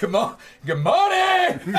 [0.00, 1.60] Good, mo- good morning!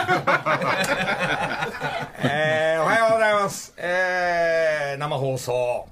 [2.23, 3.73] えーおはようございます。
[3.77, 5.87] えー生放送。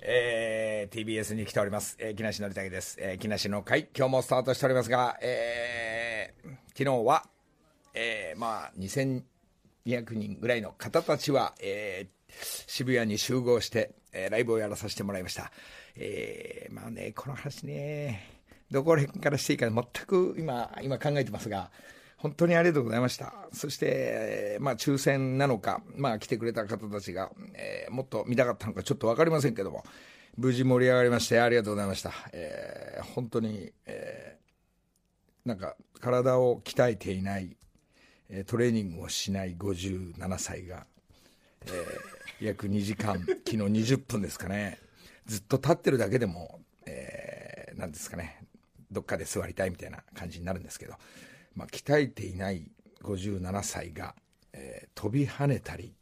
[0.00, 1.96] えー TBS に来ております。
[1.98, 2.96] えー木梨憲武です。
[3.00, 7.24] えー木梨の会、今日もスタートしておりますが、えー昨日は、
[7.94, 9.22] えーまあ、2200
[10.14, 12.14] 人ぐらいの方たちは、えー
[12.66, 15.52] 渋谷に集合して、えーライブをやらさせてもらいました。
[15.96, 18.33] えーまあね、この話ね、
[18.70, 21.70] どこら辺からしていいか全く今、今考えてますが、
[22.16, 23.34] 本当にありがとうございました。
[23.52, 29.84] そして、まあ、抽選なのか、まあ、来てくれた方たちが、えーもっと見たかったのかちょっと分かりませんけども、
[30.36, 32.12] 無事盛り上がりまして、ありがとうございました。
[32.32, 37.54] えー本当に、えーなんか、体を鍛えていない、
[38.30, 40.86] えトレーニングをしない57歳が、
[41.66, 44.78] えー約2時間、昨日20分ですかね、
[45.26, 48.43] ずっと立ってるだけでも、えーなんですかね、
[48.94, 50.94] どっかで座りたいみたいな感じになるんですけど、
[51.54, 52.66] まあ、鍛えていない
[53.02, 54.14] 57歳が、
[54.54, 55.92] えー飛び跳ねたり、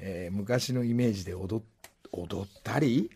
[0.00, 1.64] えー昔のイメージで踊っ
[2.12, 3.10] 踊ったり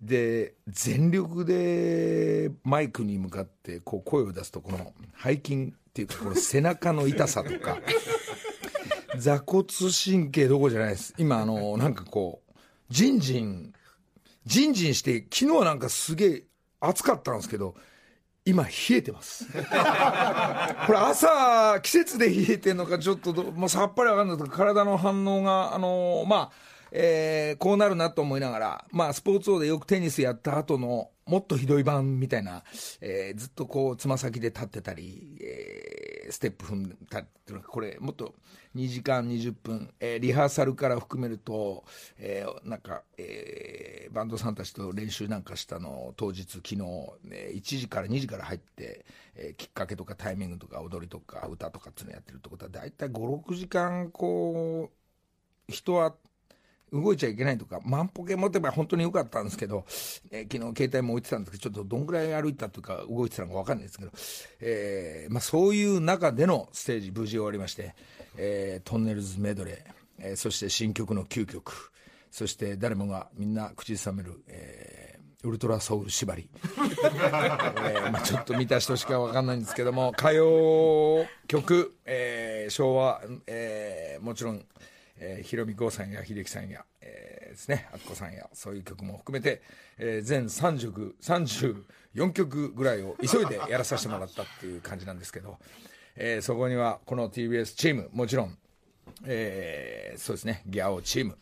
[0.00, 7.78] で全力でマイクに向かってこう声を出すとこの背筋っていうかこの 背中の痛さとか
[9.16, 11.14] 座骨神経どころじゃないです。
[11.16, 12.52] 今あのなんかこう
[12.90, 13.72] ジンジン
[14.44, 16.44] ジンジンして昨日はなんかすげえ
[16.80, 17.76] 暑かったんですけど
[18.46, 19.46] 今冷えてます。
[19.52, 19.58] こ
[20.92, 26.52] れ朝季節で冷えてるのかちょっともうさっぱり分かんないとか体の反応があのまあ
[26.92, 32.64] えーこうなるなと思いながら、まあ、スポーツ王でよくテニスやった後のもっとひどい版みたいな、
[33.00, 38.34] えーずっとこうつま先で立ってたり、えーステップ踏んでたりっていうのがこれもっと
[38.74, 41.84] 2時間20分、えーリハーサルから含めると、
[42.18, 46.76] えーなんか、えーバンドさんたちと練習なんかしたの当日昨日、
[47.30, 54.90] えー1時から2時から入って、えーきっかけとかタイミングとか踊りとか歌とかっていうのやってるってことは大体56時間こ
[55.68, 56.14] う人は
[56.94, 59.84] 動いちゃいけないとか、万歩計持てば本当に良かったんですけど、
[60.30, 64.10] えー昨日携帯も置いてたんですけど、ちょっとどんぐらい歩いたというか、動いてたのか分かんないですけど、
[64.60, 67.94] えーまあ、そういう中でのステージ、無事終わりまして、
[68.36, 71.90] えートンネルズメドレー、えーそして新曲の9曲、
[72.30, 84.64] そして誰もがみんな口ずさめる、えーウルトラソウル縛り、 えーまあ、ちょっと見た人しか分かんないんですけども、歌謡曲、えー昭和、えーもちろん、
[85.26, 89.62] えー、ひろみ郷さんや秀樹さんや、えーですね、あっこさんや、そういう曲も含めて、
[89.96, 95.56] えー全30曲、34曲ぐらいを急いでやらさせてもらったっていう感じなんですけど、
[96.16, 98.58] えーそこにはこの TBS チーム、もちろん、
[99.24, 101.38] えーそうですね、ギャオチーム、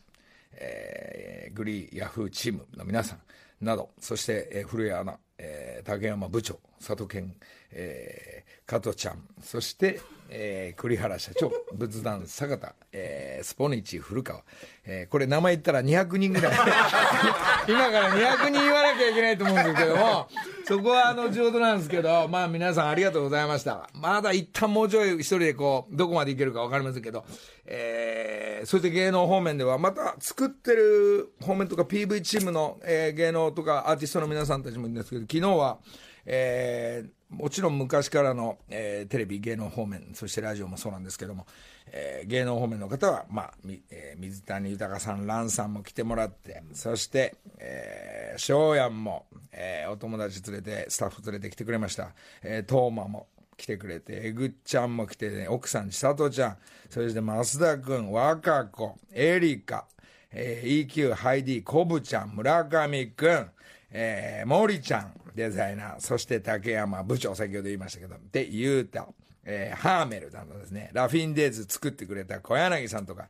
[0.53, 3.19] えーグリーヤフーチームの皆さん
[3.65, 7.33] など、そして、えー古谷アナ、えー竹山部長、佐藤健、
[7.71, 9.99] えー加藤ちゃん、そして、
[10.29, 14.41] えー栗原社長、仏壇坂田、えースポニチ古川、
[14.85, 16.53] えーこれ名前言ったら200人ぐらい、
[17.67, 20.27] 今から200人言わなきゃいけないと思うんですけども、
[20.65, 23.89] そこは後ほどなんですけど、まあ皆さんありがとうございました。
[23.93, 27.25] まだ一旦もうちょい一人でこう、どこまでいけるかわかりませんけど、
[27.65, 35.79] えーそして芸能方面ではまた作ってる方面とか PV チームの、えー芸能とかアーティストの皆さんたちもいるんですけど、昨日は、
[36.25, 41.47] えーもちろん昔からの、えーテレビ芸能方面そしてラジオもそうなんですけども、
[41.87, 52.11] えー芸能方面の方は、まあみえー水谷豊さん蘭さんも来てもらってそしてえー翔やんも、えーお友達連れてスタッフ連れて来てくれました。
[52.43, 56.57] えートーマも来てくれて、えぐっちゃんも来てね、奥さん、千里ちゃん、
[56.89, 59.85] そして増田君、若子、エリカ、
[60.31, 63.47] えー EQ、ハイディ、コブちゃん、村上君、
[63.95, 69.07] えー、森ちゃん、デザイナー、そして竹山部長、先ほど言いましたけど、で、ゆうた、
[69.45, 73.27] えーハーメルなどですね、ラフィンデーズ作ってくれた小柳さんとか、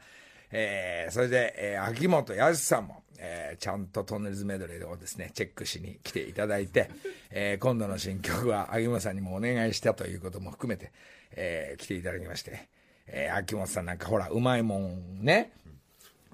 [0.52, 6.90] えーそれで、えー秋元康さんも、えーちゃんとトンネルズメドレーをですね、チェックしに来ていただいて、
[7.32, 10.92] えー今度の新曲は秋元さんにもお願いしたということも含めて、
[11.36, 12.70] えー来ていただきまして、
[13.08, 15.52] えー秋元さんなんかほら、うまいもんね、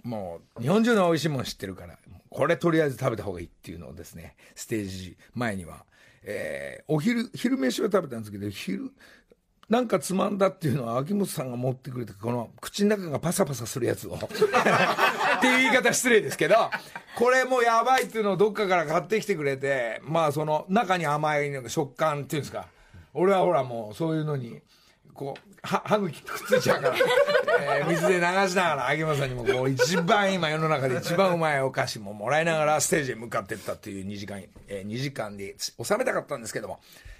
[0.04, 1.98] もう日本中の美味しいもの知ってるから、
[2.30, 5.86] これとりあえず食べた方がいいっていうのをですね、ステージ前には、
[6.24, 8.92] えーお昼、昼飯は食べたんですけど、昼、
[9.70, 14.16] なんかつまんだっていうのは秋元さんが持ってくれたこの口の中がパサパサするやつを。
[14.18, 16.56] っていう言い方失礼ですけど
[17.16, 22.68] これもやばいっていうのをどっかから買ってきてくれてまあその中に甘い食感っていうんですか。
[23.14, 24.60] 俺はほらもうそういうのに
[25.14, 26.96] こう歯茎くっついちゃうから、
[27.78, 28.22] えー水で流し
[28.56, 36.80] ながら秋元さんにもこう一番今世の中で一番うまいお菓子ももらいながらステージへ向かっていったっていう2時間、えー、2時間で収めたかったんですけども。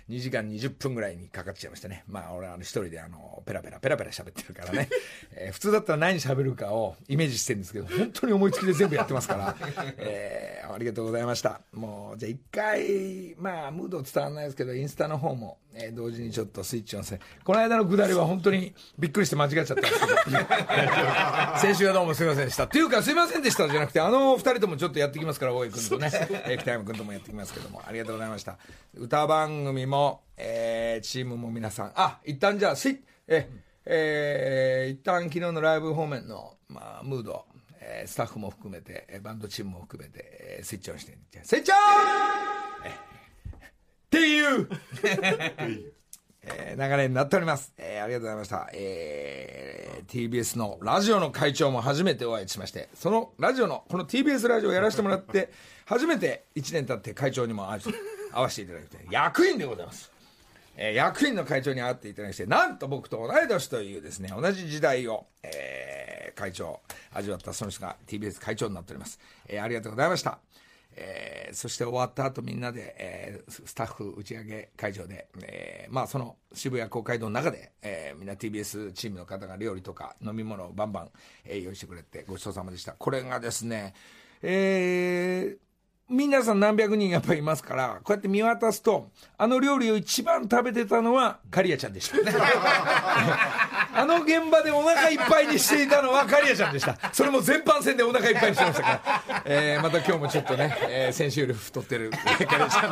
[0.10, 2.04] 2時間20分ぐらいにかかっちゃいましたね。
[2.08, 4.90] まあ、俺、あの、一人で、あの、ペラペラ、ペラペラ喋ってるからね。
[5.36, 9.56] えー、普通だったら何喋るかをイメージしてるんですけど、本当に思いつきで全部やってますから、
[9.98, 11.62] えー、ありがとうございました。
[11.74, 17.20] もう、じゃあ一回、まあ、ムード伝わらないですけど、インスタの方も、えー、同時にちょっとスイッチオンせ。
[17.44, 20.16] この間のくだりは本当にびっくりして間違っちゃったんですけど、
[21.62, 22.64] 先週はどうもすいませんでした。
[22.64, 26.10] っていうか、すいませんでしたじゃなくて、あの二人ともちょっとやってきますから、大井君とね、
[26.48, 28.58] えー、北山君ともやってきますけども、ありがとうございました。
[28.96, 29.99] 歌番組も、
[30.38, 33.50] えー、チームも皆さん、あ、一旦じゃあ、スイッ、え、
[33.86, 37.46] えー、一旦昨日のライブ方面の、まあ、ムード、
[37.82, 41.78] えー、スタッフも含めて、バンドチームも含めて、えー、スイッチオンしてスイッチオン！
[42.90, 44.70] っていう。
[46.42, 47.74] えー、流れになっております。
[47.78, 48.70] えー、ありがとうございました。
[48.74, 55.52] えー、TBS のラジオの会長も初めてお会いしまして、そのラジオの、この TBS ラジオをやらせてもらって、
[55.86, 57.82] 初めて1年経って会長にも会
[58.32, 60.12] わせていただいて、役員でございます。
[60.82, 66.80] えー、役員の会長に会っていただきまして、なんと僕と同い年というですね、同じ時代を、えー、会長、
[67.12, 69.20] 味わったその人が TBS 会長になっております。
[69.48, 70.40] えー、ありがとうございました。
[70.96, 81.10] えー、そして終わった後みんなで、えー、スタッフ打ち上げ会場で、えー、まあその渋谷公会堂の中で、えー、みんな TBS チームの方が料理とか飲み物をバンバン、
[81.46, 82.94] えー、用意してくれてごちそうさまでした。
[82.94, 83.94] これがですね、
[84.42, 85.58] えー、
[86.10, 92.24] 皆さん何百人やっぱりいますから、こうやって見渡すと、あの料理を一番食べてたのは、カリアちゃんでしたね。
[93.94, 96.98] あの現場でお腹いっぱいにしていたのはカリアちゃんでした。
[97.12, 99.44] それも全般戦でお腹いっぱいにしてましたから。
[99.46, 102.90] えー、また今日もちょっとね、えー、先週より太ってるカリアちゃん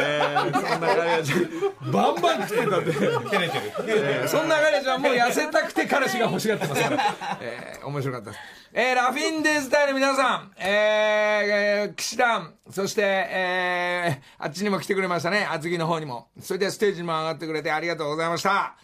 [0.00, 4.28] えー、そんなカリアちゃん、バンバン食ってたんで。
[4.28, 7.38] そんなカリアちゃんもう痩せたくて彼氏が欲しがってますから。
[7.40, 8.42] えー、面白かったです。
[8.72, 16.28] えー、ラフィンデーズ隊の皆さん、えー、騎士団、そして、えー、あっちにも来てくれましたね、厚木の方にも。
[16.40, 18.76] それでステージにも上がってくれてありがとうございました。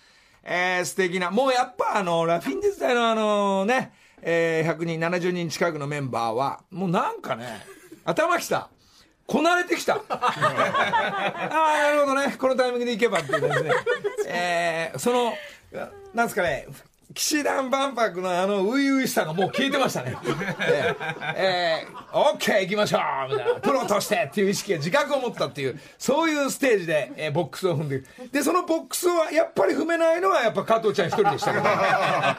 [0.44, 7.64] えー、素敵な、もうやっぱあの、ラフィンデーズ隊のあのね、えー、100人、70人近くのメンバーは、もうなんかね、
[8.04, 8.68] 頭きた。
[9.26, 9.94] こなれてきた。
[9.94, 12.36] ああ、なるほどね。
[12.38, 13.70] このタイミングでいけばっていうですね。
[14.26, 15.32] えー、その、
[16.12, 16.66] なんですかね、
[17.14, 20.16] 騎士団万博のあの初々しさがもう消えてましたね。
[20.60, 23.60] えー、えー、オッケー行きましょうみたいな。
[23.60, 28.02] プロとしてっていう意識が自覚を持ったっていう、そういうステージで、えー、ボックスを踏んで
[28.32, 31.64] で、そのボックスはやっぱり踏めないのはやっぱ加藤ちゃん一人でしたけど、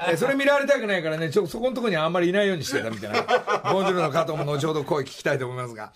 [0.10, 3.22] えー、それ見られたくないからね、ちょそこのところにあんまりいないようにしてたみたいな。
[3.72, 5.92] ボンジュールの加藤も後ほど声聞きたいと思いますが。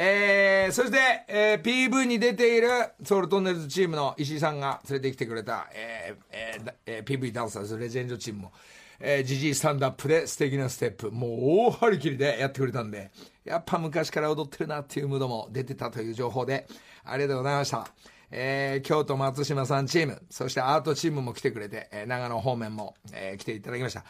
[0.00, 2.68] えー、そして、えー、PV に出ている
[3.02, 8.52] ソウルトンネルズチームの石井さんが連れてきてくれた、えーえー、PV ダンサーズレジェンドチームも、
[9.00, 11.30] えー、ジジイスタンダップで素敵なステップ、もう
[11.66, 13.10] 大張り切りでやってくれたんで、
[13.44, 16.68] やっぱ昔から踊ってるなっていうムードも出てたという情報で、
[17.04, 17.88] ありがとうございました。
[18.30, 24.04] えー、京都松島さんチーム、そしてアートチームも来てくれて、えー、長野方面も、えー、来ていただきました。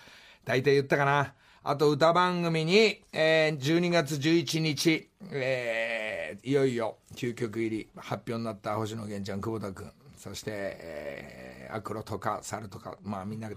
[0.44, 1.32] 大体言ったかな。
[1.64, 13.50] あと歌番組に、えー、12月11日、えー、いよいよ究極入り発表になった星野源ちゃん、久保田君、そして、えー、アクロとか猿とか、まあみんな、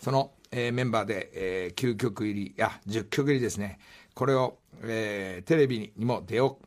[0.00, 3.78] その、えー、メンバーで、えー、9曲入り、いや、10曲入りですね。
[4.14, 6.66] これを、えー、テレビにも出よう。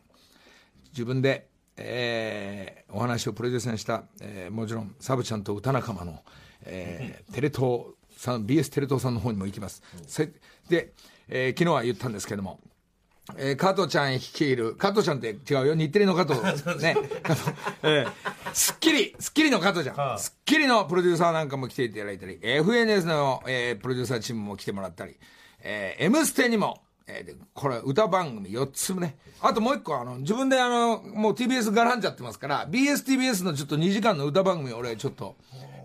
[0.91, 1.47] 自分で、
[1.77, 6.23] えー、お話をプロデュースした、えー、もちろん、サブちゃんと歌仲間の、
[6.63, 9.81] えー、テレ東さん、BS テレ東さんの方にも行きます。
[10.71, 10.94] で、
[11.28, 12.59] えー、昨日は言ったんですけども、
[13.37, 16.42] えー、加藤ちゃん率いる、加藤ちゃんって違うよ、日テレの加藤。
[16.81, 16.95] ね。
[17.21, 17.51] 加藤。
[17.83, 18.11] えー、
[18.54, 19.95] スッキリ、スッキリの加藤ちゃん。
[19.95, 25.18] はあ、スッキリのプロデューサーなんかも来ていただいたり、FNS の、えー、プロデューサーチームも来てもらったり、
[25.61, 29.18] えー、M ステにも、えー、これ歌番組4つもね。
[29.42, 35.35] あともう1個、あの、自分であの、もう TBS がらんじゃってますから、BSTBS のちょっと2時間の歌番組俺ちょっと、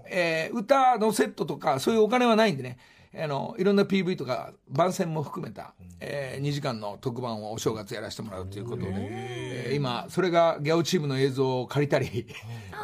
[0.09, 2.79] えー、歌のセットとか、そういうお金はないんでね、
[3.19, 12.27] あの、いろんな PV とか、番宣も含めた、えー、2時間の特番をお正月やらせてもらうということで、えー、今、それがギャオチームの映像を借りたり、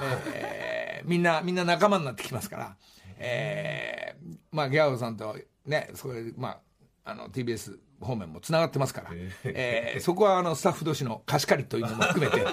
[0.02, 2.76] えー、みんな、みんな仲間になってきますから、
[3.18, 5.36] えー、まあ、ギャオさんと
[5.66, 6.48] ね、それ、ま
[7.04, 9.10] あ、あの、TBS 方面もつながってますから、
[9.44, 12.44] えー、そこはあのスタッフ同士の貸し借りというのも含めて、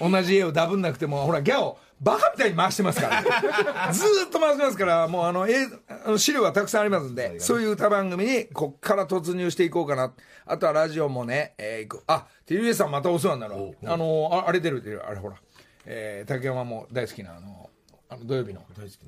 [0.00, 5.54] 同じ絵をダブんなくても、ほら、ギャオ、バカみたいに回してますから、ずっと回してますから、もうあの、え
[5.85, 5.85] あの
[6.18, 10.12] 資料はたくさんありますんで、そういう歌番組にこっから突入していこうかな。
[10.44, 12.04] あとはラジオもね、えー、行く。
[12.06, 15.36] あ、TBS さんまたお世話になるあのあ、あれ出る出る、あれほら、
[15.84, 17.70] えー、竹山も大好きなあの、
[18.08, 18.62] あの土曜日の、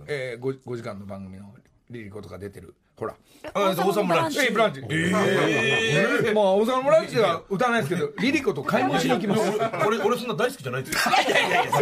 [0.07, 1.55] えー、5, 5時間の番組の
[1.91, 3.15] リリコとか出てるほら。
[3.55, 4.47] あ王様ブランチ。
[4.47, 4.83] えブランチ。
[4.91, 9.43] ええもう王様ブランチでは歌わないですけど リリコと買い物しに行きます。
[9.87, 11.15] 俺俺そんな大好きじゃないですよ。
[11.29, 11.79] いやいやいやあ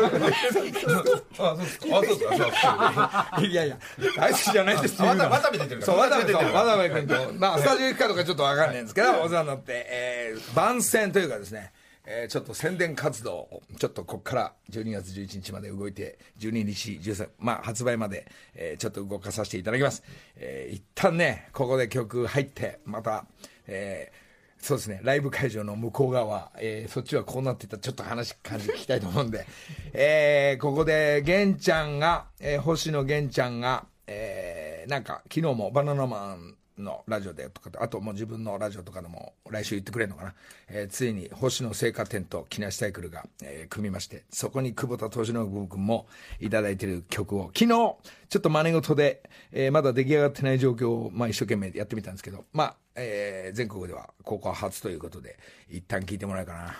[0.52, 1.42] そうですか。
[1.42, 3.38] あそうですか。
[3.40, 3.78] いやいや。
[4.16, 6.64] 大好きじゃないですって言うなわたわたび出てるかそう、ら渡部と、出てるから。
[6.64, 11.72] 渡部君と、まあ、スタジオ行くかどうかちょっとわかんないんですけど、お世話になって、えー、番宣というかですね、
[12.06, 20.02] えーちょっと宣伝活動を、ちょっとここから12月11日まで動いて、12日、13、まあ、発売まで、えーちょっと動かさせていただきます。
[20.36, 23.26] えー一旦ね、ここで曲入って、また、
[23.66, 24.26] えー
[24.58, 29.46] そうですね、ライブ会場の向こう側、えーそっちはこうなってたちょっと話、感じ聞きたいと思うんで、
[29.92, 40.34] えーここで、玄ちゃんが、えー星野玄ちゃんが、えーなんか、昨日もバナナマンのラジオでとか、あともう自分のラジオとかでも来週言ってくれるのかな、
[40.68, 46.06] えーついに星野製菓店と木梨サイクルが、えー組みまして、そこに久保田敏信君も
[46.40, 47.96] いただいてる曲を、昨日、ちょ
[48.38, 55.38] っと真似事で、えーまだ出来上がってない状況を、まあ、一生懸命やってみたんですけど、まあ、えー全国ではここは初ということで、
[55.70, 56.74] 一旦聞いてもらえるかな。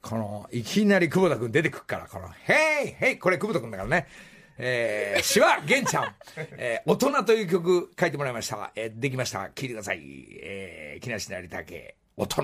[0.00, 4.08] この、いきなり久保田君出てくっから、この、ヘイヘイこれ久保田君だからね。
[4.58, 8.70] えー、詩は玄ちゃん、えー、大人という曲書いてもらいました。
[8.76, 9.44] えーできました。
[9.46, 10.00] 聴いてください。
[10.42, 12.42] えー、木梨成武、大人。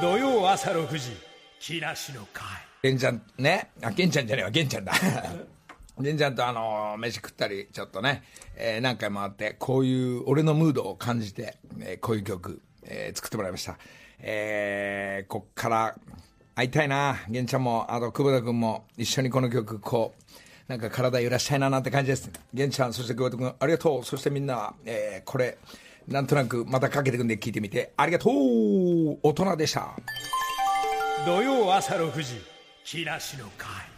[0.00, 1.10] 土曜朝6時
[1.60, 2.44] 木梨の会
[2.82, 4.92] 玄ちゃんね、あ、玄ちゃんじゃねえわ、玄ちゃんだ。
[5.98, 8.22] 玄ちゃんとあの飯食ったり、ちょっとね、
[8.54, 13.78] えー何回もあって、こういう俺のムードを感じて、えーこういう曲、えー作ってもらいました。
[14.20, 15.98] えーこっから
[16.54, 20.22] 会いたいな、玄ちゃんも、あと久保田君も一緒にこの曲、こう、
[20.68, 22.30] なんか体揺らしたいななんて感じです。
[22.52, 24.04] 玄ちゃん、そして桑田君、ありがとう。
[24.04, 25.56] そしてみんな、えーこれ、
[26.06, 29.96] なんとなくまたかけてくんで聞いてみて、ありがとう大人でした。
[31.24, 32.57] 土曜朝6時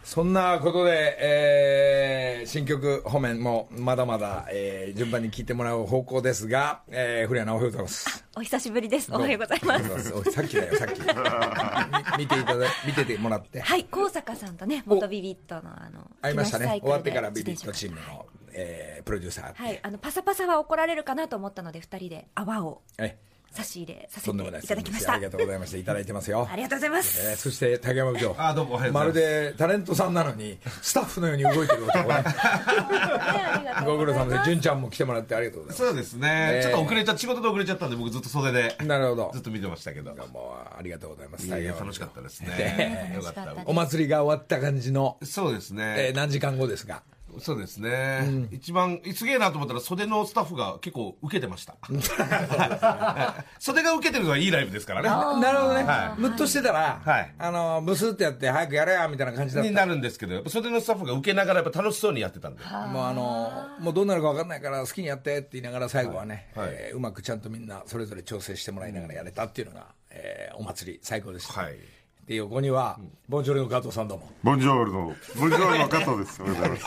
[0.03, 8.25] そんなことで、えー新曲方面もまだまだ、えー順番に聴いてもらう方向ですが、えー、古谷直弘でございます。
[8.35, 9.09] お久しぶりです。
[9.13, 10.13] おはようございます。
[10.13, 10.99] おさっきだよ、さっき。
[10.99, 13.61] み見ていただ、見ててもらって。
[13.61, 16.67] はい、高坂さんとね、元ビビットのあの、会いましたね。
[16.81, 19.53] 終わってからビビットチームの、えープロデューサー。
[19.53, 23.17] はい、あの、パサパサは怒られるかなと思ったので、二人で泡をえ
[23.51, 25.13] 差し入れさせていただきました。
[25.13, 25.77] ありがとうございました。
[25.77, 26.47] いただいてますよ。
[26.49, 27.21] ありがとうございます。
[27.29, 28.35] えーそして竹山部長。
[28.37, 29.51] あどうもおはようごまるざいます。
[29.51, 32.07] でタレントさんなのにスタッフのように動いてる男
[33.85, 34.39] ご苦労様で。
[34.45, 36.59] 純ちゃんも来てもらってありがとうございそうですね、え。
[36.59, 39.31] ーちょっと遅れちゃ仕事で遅れちゃったんで僕ずっと袖でますなるほど。
[39.33, 40.11] ずっと見てましたけど。
[40.31, 41.45] もうありがとうございます。
[41.45, 42.47] いやいや竹山部長楽しかったですね。
[43.11, 43.55] ねよかった。
[43.65, 47.03] お祭りが終わった感じの、そうですね、えー何時間後ですが
[47.39, 51.75] そうですね、一番すげえなと思ったら袖のスタッフが結構受けてました。
[53.59, 55.09] 袖が受けてるのはいいライブですからね。
[55.41, 57.33] なるほどね、はムッとしてたら、はい。
[57.37, 59.69] あのブスってやって早くやれやみたいな感じだった。
[59.69, 62.63] になるんですけど袖のスタッフが受けながらやっぱ楽しそうにやってたんで。
[62.63, 66.75] もうあのもうどうなるか分かんないから好きにやってって言いながら最後はね、はいはい。
[66.77, 71.75] えーうまくちゃんとみんなそれぞれ調整してもらいながらやれたっていうのが、えーお祭り最高でした、はい
[72.31, 72.97] で横には、
[73.27, 76.41] ボンジョルの加藤さんどうもボンジョールの、ボンジョールの加藤です。
[76.41, 76.77] おはようございま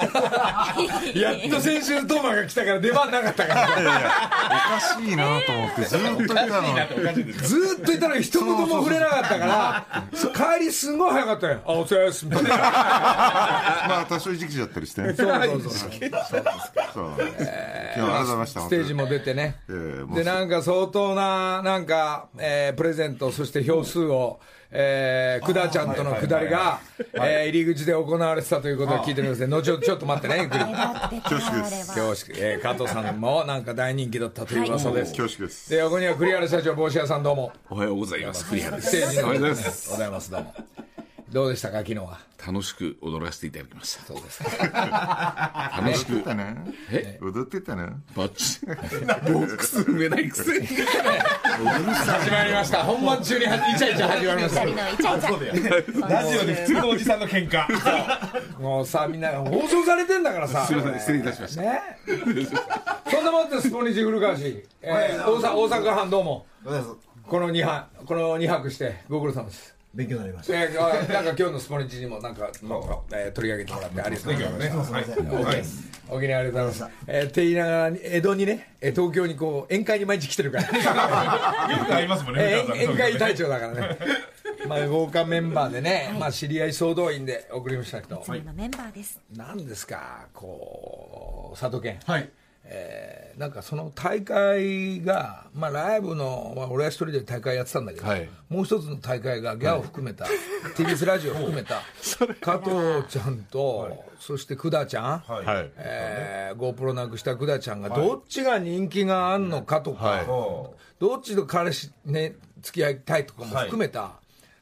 [1.12, 1.12] す。
[1.20, 4.12] やっと先週トーマが来たから出番なかったからいやいや、
[4.46, 7.32] おかしいなと思って、ずーっといたのに。
[7.34, 9.84] ずーっといたのに一言も触れなかったから
[10.58, 15.02] 帰りすごい早かったよ「あお疲れです」みたいなまあ、多少時期だったりして。
[15.02, 16.08] そうそうそうそうそうです。
[16.08, 16.40] 今日
[16.90, 18.60] はありがとうございました。
[18.62, 24.40] ステージも出てね、ええもうでなんか相当ななんか、えープレゼントそして票数を、
[24.76, 26.80] えー、くだちゃんとのくだりが、
[27.14, 35.70] えー入り口で行われてたということを聞いてるんですね後ほどちょっと待ってねゆっくり恐縮です恐縮、えー、加藤さんもなんか大人気だったという噂です、恐縮です。
[35.70, 38.48] で横には栗原社長帽子屋さんどうもおはようございます。
[38.48, 38.88] 栗原です。
[38.88, 40.83] ステージのおはようございまおはようございますどうも
[41.32, 42.20] どうでしたか昨日は？
[42.46, 44.04] 楽しく踊らせていただきました。
[44.04, 45.72] そうですか。
[45.82, 46.12] 楽しく。
[46.12, 47.18] 踊ってたね。
[47.22, 47.86] 踊ってたね。
[48.14, 48.66] バッチ。
[48.66, 48.72] ボ
[49.40, 50.66] ックス埋めないくせに。
[50.66, 52.84] 始まりました。
[52.84, 54.64] 本番中にはイチャイチャ始まりました。
[56.08, 58.60] ラジオで普通のおじさんの喧嘩。
[58.60, 60.66] もうさみんな放送されてんだからさ。
[60.66, 61.62] すみません、失礼いたしました。
[61.62, 61.80] ね。
[63.10, 66.46] そんなもんってスポニチ古川市、えー、大阪大阪藩どうも。
[67.26, 74.92] この2泊この2泊してご苦労様です勉強になりましえー、あなんか今日のスポニチにもなんか、なんかえー取り上げてもらってありがとうございます。
[74.92, 75.64] はいはい
[76.06, 76.96] お気にありがとうございます。
[77.06, 80.64] えー、って言いながら江戸にね、えー東京にこう宴会に毎日来てるから。
[81.78, 83.98] よくありますもんねえー宴会隊長だからね。
[84.68, 89.20] まあ豪華メンバーでね、まあ知り合い総動員で送りましたけど、いつものメンバーです。
[89.36, 92.00] なんですか、こう佐渡県。
[92.04, 92.28] はい
[92.64, 98.28] えーなんかその大会が、まあ、ライブの、まあ、俺は一人で大会やってたんだけど、はい。
[98.48, 100.26] もう一つの大会がギャオを含めた、
[100.76, 101.82] TBS ラジオを含めた
[102.40, 105.44] 加藤ちゃんと、そして久田ちゃん、はい。
[105.44, 105.70] はい。
[105.76, 110.26] えー、GoPro なくした久田ちゃんがどっちが人気があんのかとか、はい。
[110.26, 114.12] どっちと彼氏ね付き合いたいとかも含めた、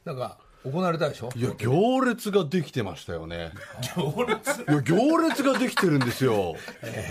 [0.03, 1.29] なんか行われたでしょ？
[1.35, 3.51] いや、行列ができてましたよね。
[3.95, 4.61] 行列？
[4.61, 6.55] いや、行列ができてるんですよ。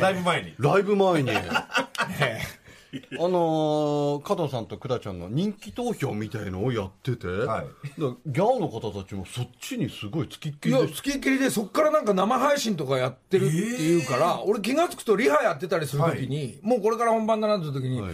[0.00, 1.30] ライブ前にライブ前に。
[3.18, 7.46] あのー加藤さんと久田ちゃんの人気投票みたいのをやってて、はい。
[7.46, 7.64] だか
[7.99, 18.04] らギャオの方たちもそっちにすごい付きっきいやりで付きっきりでそっからなんか生配信とかやってるっていうから、俺気が付くとリハやってたりするときに、もうこれから本番だなって時に、あ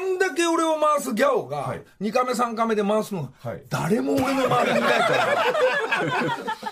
[0.00, 1.82] んだけ俺を回すギャオが、はい。
[2.00, 3.62] 2カメ3カメで回すのが、はい。
[3.68, 5.44] 誰も俺の周りにいないから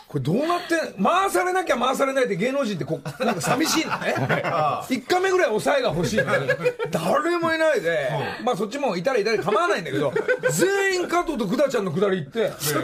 [0.16, 6.16] これどうなって回されなきゃ回されないで芸能人ってこなんか寂しいのね1カメぐらい抑えが欲しい
[6.90, 8.08] 誰もいないで、
[8.42, 10.12] まあそっちもいたらいたら構わないんだけど
[10.50, 12.82] 全員加藤と久田ちゃんのくだり行ってそっ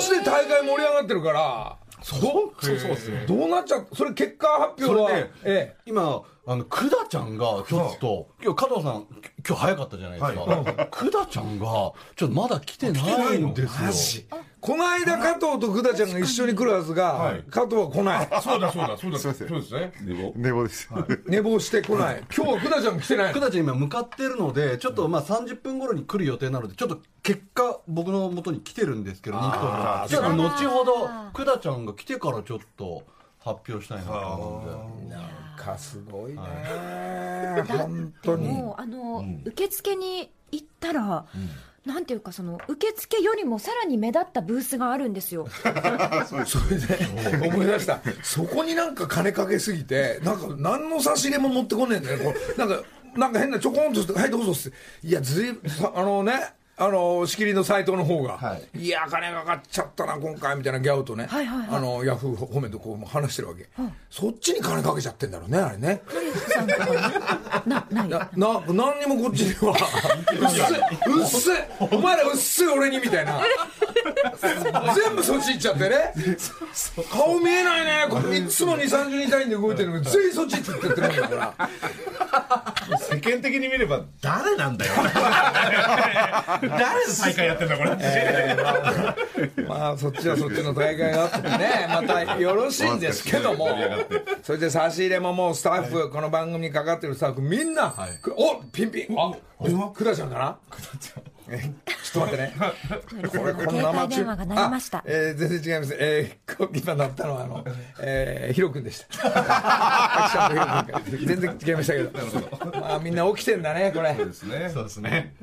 [0.00, 2.64] ちで大会盛り上がってるからそう。
[2.64, 2.96] そうそう
[3.26, 5.76] どうなっちゃうそれ結果発表は、それでええ。
[5.86, 9.06] 今あの久田ちゃんがちょっと今日加藤さん
[9.46, 14.24] 今日早かったじゃないですか、は久田ちゃんがちょっとまだ来てないんですよ。
[14.58, 17.44] この間加藤と久田ちゃんが一緒に来るはずが、はい。
[17.50, 18.28] 加藤は来ない。
[18.42, 19.18] そうだそうだそうだ。
[19.18, 19.48] すいません。
[19.48, 19.92] そうですね。
[20.36, 20.64] 寝坊。
[20.64, 20.88] です。
[21.26, 22.24] 寝坊して来ない。
[22.34, 23.34] 今日は久田ちゃん来てない。
[23.34, 33.02] 久田ちゃん今向かってるのでちょっとまあ30分頃に来る予定なのでちょっと結果僕の元に来てるんですけど人気投票ちょっと後ほど久田ちゃんが来てからちょっと
[33.38, 35.14] 発表したいなと思うんで。
[35.14, 38.48] なんかすごいね、だ本当に。
[38.48, 41.26] もうあの、受付に行ったら、
[41.84, 45.48] なんていうかその受付よりもさらに目立ったブースがあるんですよ。
[46.46, 48.00] それで思い出した。
[48.22, 52.82] そこになんか金かけすぎてなんか何の差し入れも持ってこねえんだよなんか
[53.16, 54.70] なんか変なちょこんとして「はいどうぞ」って。
[55.06, 58.88] いやずいさあのねあの仕切りのサイトの方が、、はい。
[58.88, 61.76] や金かかっちゃったな今回みたいなギャオとね、はいはいはい。
[61.76, 63.68] あのヤフー褒めとこう話してるわけ、
[64.10, 66.02] そっちに金かけちゃってんだろうねあれね。
[67.66, 69.74] なないなな何にもこっちには。
[70.38, 71.96] うっせうっせ。
[71.96, 73.40] お前らうっせ俺にみたいな。
[74.94, 76.14] 全部そっち行っちゃってね。
[77.10, 78.06] 顔見えないね。
[78.08, 81.68] これいつも2 3 0人単位で動いてるのに全員そっちって言ってるんだから。
[83.10, 84.92] 世間的に見れば誰なんだよ
[86.68, 87.84] 誰の大会やってんだこ
[89.56, 91.86] れ、まあそっちはそっちの大会があってね。
[91.88, 93.68] またよろしいんですけども。
[94.42, 97.94] それで差し入れももうスタッフ、この番組にかかってるスタッフみんな、
[98.36, 99.16] おピンピン。
[99.18, 100.58] あ久田ちゃんかな。
[101.50, 101.58] え
[102.02, 102.52] ちょっと待ってね。
[103.30, 104.98] これこの生携帯電話が鳴りました。
[104.98, 105.96] あえー全然違います。
[105.98, 107.64] えーこ今鳴ったのはあの、
[108.00, 109.06] えー、ヒロ君でした。
[109.24, 112.80] アクションとヒロ君全然違いましたけど。
[112.80, 114.12] まあみんな起きてんだねこれ。
[114.14, 114.70] ですね。
[114.72, 115.34] そうですね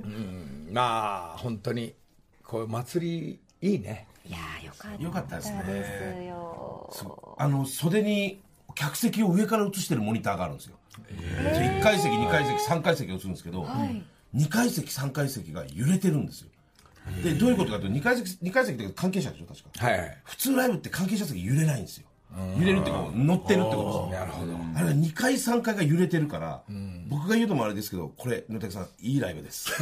[0.76, 1.96] まあ本当に
[2.44, 4.08] こういう祭りいいね。
[4.26, 5.64] いやーよかったよかったですね。
[5.64, 5.86] で
[6.92, 8.42] すよあの袖に
[8.76, 10.76] 客席を上から映してるモニターがあるんですよ、
[11.14, 13.64] 1階席2階席3階席映るんですけど、
[14.36, 16.50] 2階席3階席が揺れてるんですよ。
[17.24, 19.86] でどういうことかというと2階席二階席って関係者でしょ確か。
[19.86, 20.18] はいはい。
[20.26, 22.08] 普通ライブって関係者席揺れないんですよ
[22.58, 24.54] 揺れるってこう乗ってるってことですなるほど。
[24.76, 26.64] あれは2階3階が揺れてるから、
[27.08, 29.72] 僕が言うのもあれですけどこれ野竹さんいいライブです。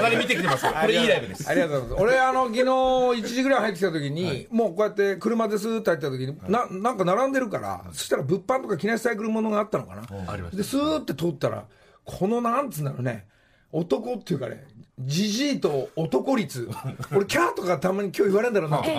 [0.00, 0.72] なり見てきてますよ。
[0.72, 1.48] これいいライブです。
[1.48, 2.02] ありがとうございます。
[2.02, 10.02] 俺、あの、昨日1時ぐらい入ってきた時に、もうこうやって車でスーッと入った時に、な、なんか並んでるから、そしたら物販とか木梨サイクルものがあったのかな。
[10.50, 11.64] で、スーッて通ったら、
[12.04, 13.26] このなんつうんだろうね、
[13.72, 14.64] 男っていうかね、
[14.98, 16.68] じじいと男率。
[17.14, 18.90] 俺、キャーとかたまに今日言われるんだろうなとか、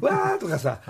[0.00, 0.80] わーとかさ、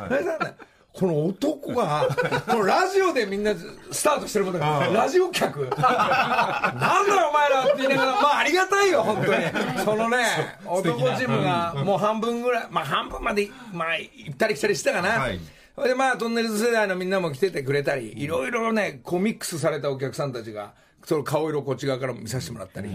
[0.99, 2.09] この男が、
[2.49, 3.55] このラジオでみんな
[3.91, 5.61] スタートしてることが、ラジオ客。
[5.61, 9.45] なんだよお前らって言いながら、 まあありがたいよ、本当に。
[9.85, 15.21] そのね、男チームがもう半分ぐらい、まあ半分まで、まあ行ったり来たりしたかな。
[15.21, 15.41] はい。
[15.75, 20.73] それでまあトンネルズ世代のみんなも来ててくれたり、いろいろね、こうミックスされたお客さんたちが、
[21.07, 22.91] その顔色こっち側からも見させてもらったり、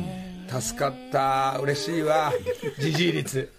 [0.50, 2.34] 助かった、嬉しいわ、
[2.78, 3.50] じじい率。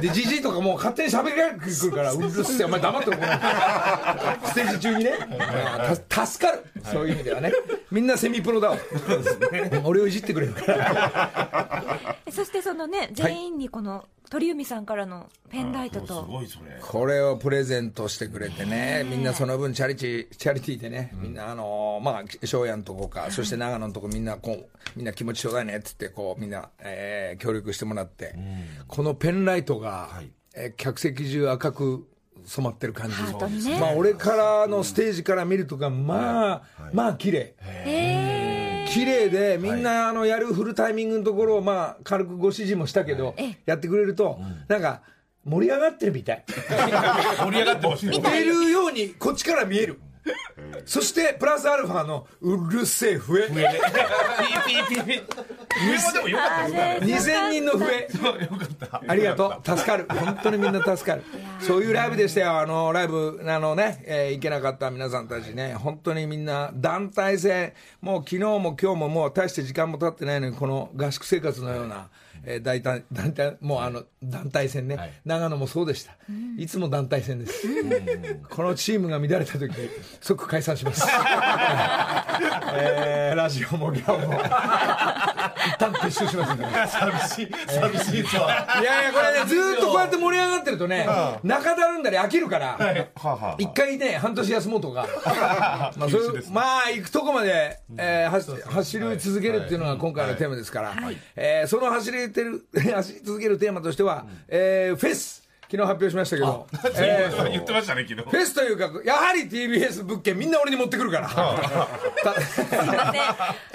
[0.00, 5.12] で、じじいとかもう勝手に喋りかけてくるから、うるせえ、お前黙ってろ、このステージ中にね。
[5.38, 7.52] まあた助かる、そういう意味ではね。
[7.92, 8.78] みんなセミプロだわ。
[9.84, 12.16] 俺をいじってくれるから。
[12.32, 16.78] そしてそのね全員にこの鳥海さんからのペンライトすとごいそれ。
[16.80, 28.34] これをプレゼントしてくれてね、みんなその分チャリティー、チャリティーでね、みんなあのーまあ、庄屋のとこか、そして長野のとこみんなこう、みんな気持ちちょうだいねっつって、こう、みんな、えー協力してもらって、
[28.86, 30.10] このペンライトが、
[30.54, 32.06] えー客席中赤く
[32.44, 33.78] 染まってる感じね。
[33.80, 36.62] まあ俺からのステージから見るとかまあ、
[36.92, 37.54] まあ綺麗。
[37.60, 38.17] へ
[38.98, 43.58] 綺麗でみんなあのやる振るタイミングのところをまあ軽くご指示もしたけど、ええ。
[43.66, 45.02] やってくれると、なんか
[45.44, 46.44] 盛り上がってるみたい。
[47.38, 50.00] 盛り上がってほしい出るようにこっちから見える
[50.84, 53.46] そしてプラスアルファのうるせえ笛。
[53.48, 53.58] ピー
[54.66, 55.22] ピーピーピー
[55.78, 58.08] 上もでもよかったです2000人の笛。
[59.06, 59.76] ありがとう。
[59.76, 60.06] 助かる。
[60.08, 61.24] 本当にみんな助かる。
[61.60, 62.58] そういうライブでしたよ。
[62.58, 65.74] あのライブあのね、えー行けなかった皆さんたちね。
[65.74, 72.08] 本当にみんな団体戦もう昨日も今日ももう大して時間も経ってないのにこの合宿生活のような、
[72.50, 76.12] えー大体団体もうあの団体戦ね、長野もそうでした、
[76.56, 77.68] いつも団体戦です、
[78.48, 79.70] このチームが乱れた時
[80.22, 81.06] 即解散します、
[82.74, 84.32] えーラジオもギャオも。
[85.68, 86.72] 一旦撤収しますんでね。
[86.86, 88.80] 寂しい寂しいとは。
[88.80, 91.06] いやいや、これね、ずーっとこうやって盛り上がってるとね、
[91.44, 92.78] 中だるんだり飽きるから、
[93.58, 95.06] 一回ね、半年休もうとか、
[95.96, 100.94] まあ、そういうまあ、行くとこまで、えー走走り続けるっていうのが今回のテーマですから、
[101.36, 108.22] えーその走りてる、 走り続けるテーマとしては、えーフェス、昨日発表しましたけど、えー言ってましたね昨日。
[108.22, 111.28] フェスというか、やはり TBS 物件、みんな俺に持ってくるから。
[112.22, 112.34] た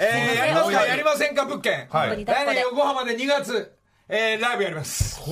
[0.00, 1.86] えーやりますか、やりませんか、物件。
[1.90, 2.24] はい。
[2.24, 3.72] 来年横浜で2月、
[4.06, 5.18] えーライブやります。
[5.18, 5.30] こ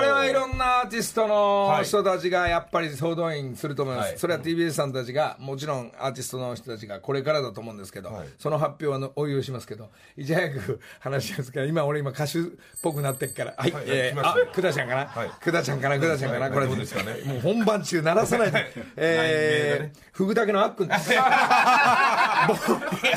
[0.00, 4.18] れはいろんなアーティストの人たちがやっぱり総動員すると思います、はい。
[4.18, 12.42] それは TBS さんたちが、もちろんアーティストの人たちがこれからだと思うんですけど、その発表はのお許ししますけど、いち早く話しますから、今、俺、今、歌手っ
[12.82, 15.30] ぽくなってっから、はい、はいえーあくだちゃんかな、はい。
[15.40, 17.20] くだちゃんかな、くだちゃんかな、これ、どうですかね？
[17.26, 20.88] もう本番中、鳴らさないで、えー、フグタケのあっくん。
[20.88, 21.10] です。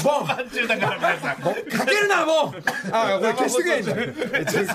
[0.03, 1.35] ボン、ボン中だから皆さん。
[1.37, 2.63] かけるな、もう。
[2.91, 3.97] あ、これ消してくれんじゃん。
[4.33, 4.65] えちょえ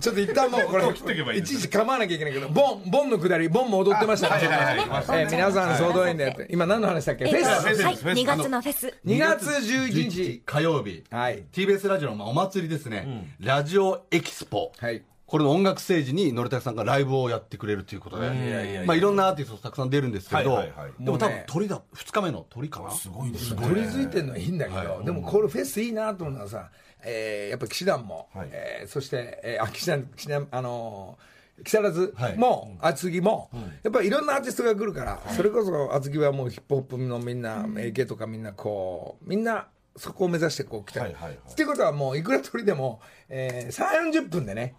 [0.00, 4.46] ちょっと一旦もうこれ、切っとけばいちいち構わなきゃいけないけど、ボン、ボンのくだり、ボンも踊ってましたね。
[4.48, 7.26] はいはいはいえー皆さん総動員でやって、今何の話だっけ？
[7.26, 8.94] フェえスフェスはい、フェス2月のフェス。
[9.06, 10.42] !2 月11日。
[10.44, 11.44] 火曜日、はい。
[11.52, 15.02] TBS ラジオのまあお祭りですね、ラジオエキスポ、はい。
[15.26, 20.92] これの音楽ステージにのりたけさんがライブをやってくれるということで、まあいろんなアーティストたくさん出るんですけど、はいはいはい。
[21.00, 22.46] でも多分鳥だ、2日目の。
[22.50, 22.90] 鳥かな？
[22.90, 23.66] すごいですね。
[23.66, 26.70] 取り付いてるのはいいんだけど、でもこれフェスいいなと思うのはさ、
[27.04, 28.48] えーやっぱ騎士団も、はい。
[28.52, 31.32] えーそして、えーあ、騎士団、騎士団、あのー
[31.64, 32.36] 木更津はい。
[32.36, 33.50] も、厚木も、
[33.82, 41.12] やっぱりいろんなアーティストが来るから、それこそ厚木はもうヒップホップのみんな、AK とかみんなこう、みんなそこを目指してこう来たり。
[41.14, 41.52] はいはいはい。
[41.52, 44.74] っていうことはもういくら鳥でも、えー、3、40分でね、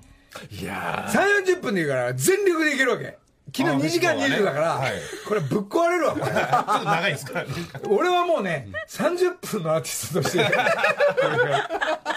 [0.52, 3.18] いや3、40分でいいから全力でいけるわけ。
[3.56, 4.94] 昨日2時間20だから、はい。
[5.28, 6.26] これぶっ壊れるわ、これ。
[6.26, 6.36] ー ちょ
[6.76, 7.46] っと長いですから
[7.88, 10.40] 俺はもうね、30分のアーティストとして、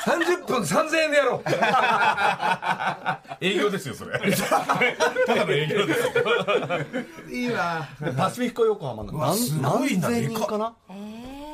[0.06, 1.48] 30分3000円でやろう。
[3.44, 4.18] 営業ですよそれ。
[4.18, 4.26] た
[5.34, 6.06] だの営業ですよ。
[7.30, 7.86] いいわ。
[8.16, 9.12] パシフィコ横浜の。
[9.12, 10.08] 何すごいな。
[10.08, 10.72] 何千人かな？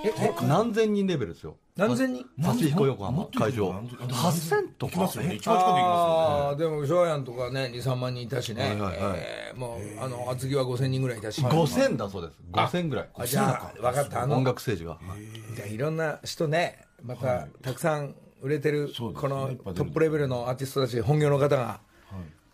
[0.05, 1.57] え何千人レベルですよ。
[1.77, 2.25] 何千人？
[2.43, 3.73] パシフィコ横浜会場。
[3.73, 4.93] 何千8000とか？
[4.93, 8.63] 行きますよね一番近く行きまああ、でも、ショーヤンとかね、2、3万人いたしね。
[8.63, 11.41] はいはいはいえーもう、あの、厚木は5000人ぐらいいたし。
[11.43, 12.39] 5000だそうです。
[12.53, 13.09] 5000ぐらい。
[13.15, 14.23] あじゃあ、分かった。
[14.23, 14.99] あの音、楽ステージが。
[15.55, 21.81] じゃあいろんな人ね、また、たくさん売れてる、このトップレベルのアーティストたち、本業の方が、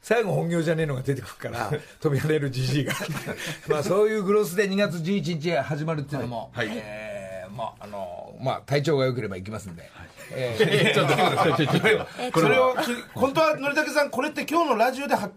[0.01, 2.95] 最後本業じゃねえのが出てくるから、 飛び跳ねるじじいが。
[3.69, 7.18] まあそういうグロスで2月11日始まるっていうのも、はいはいえー
[7.59, 9.91] まああの、まあ体調が良ければ行きますんで。
[10.33, 11.15] えー ちょっと
[12.41, 12.77] それを
[13.15, 15.31] 本当はのりたけさんこれって今日のラジオでは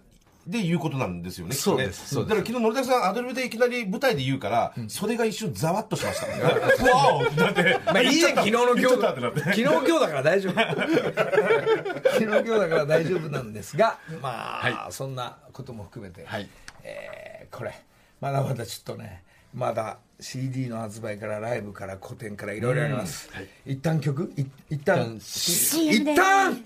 [0.46, 6.28] で言うことなんですよねそうですだから昨日のりたけさんアドリブでいきなり舞台で言うから、それが一瞬ざわっとしました
[6.92, 7.80] わおだって。
[7.86, 9.40] まあいいじゃん、昨日の今日言っちゃったってなって。
[9.40, 10.54] 昨日今日だから大丈夫。
[10.56, 16.50] 昨日今日だから大丈夫なんですが、まあ、そんなことも含めて、はい。
[16.84, 17.74] えーこれ、
[18.20, 23.30] まだまだちょっとね、まだ CD の発売からライブから古典からいろいろあります。
[23.66, 24.32] 一旦曲？
[24.38, 26.64] い一旦、一旦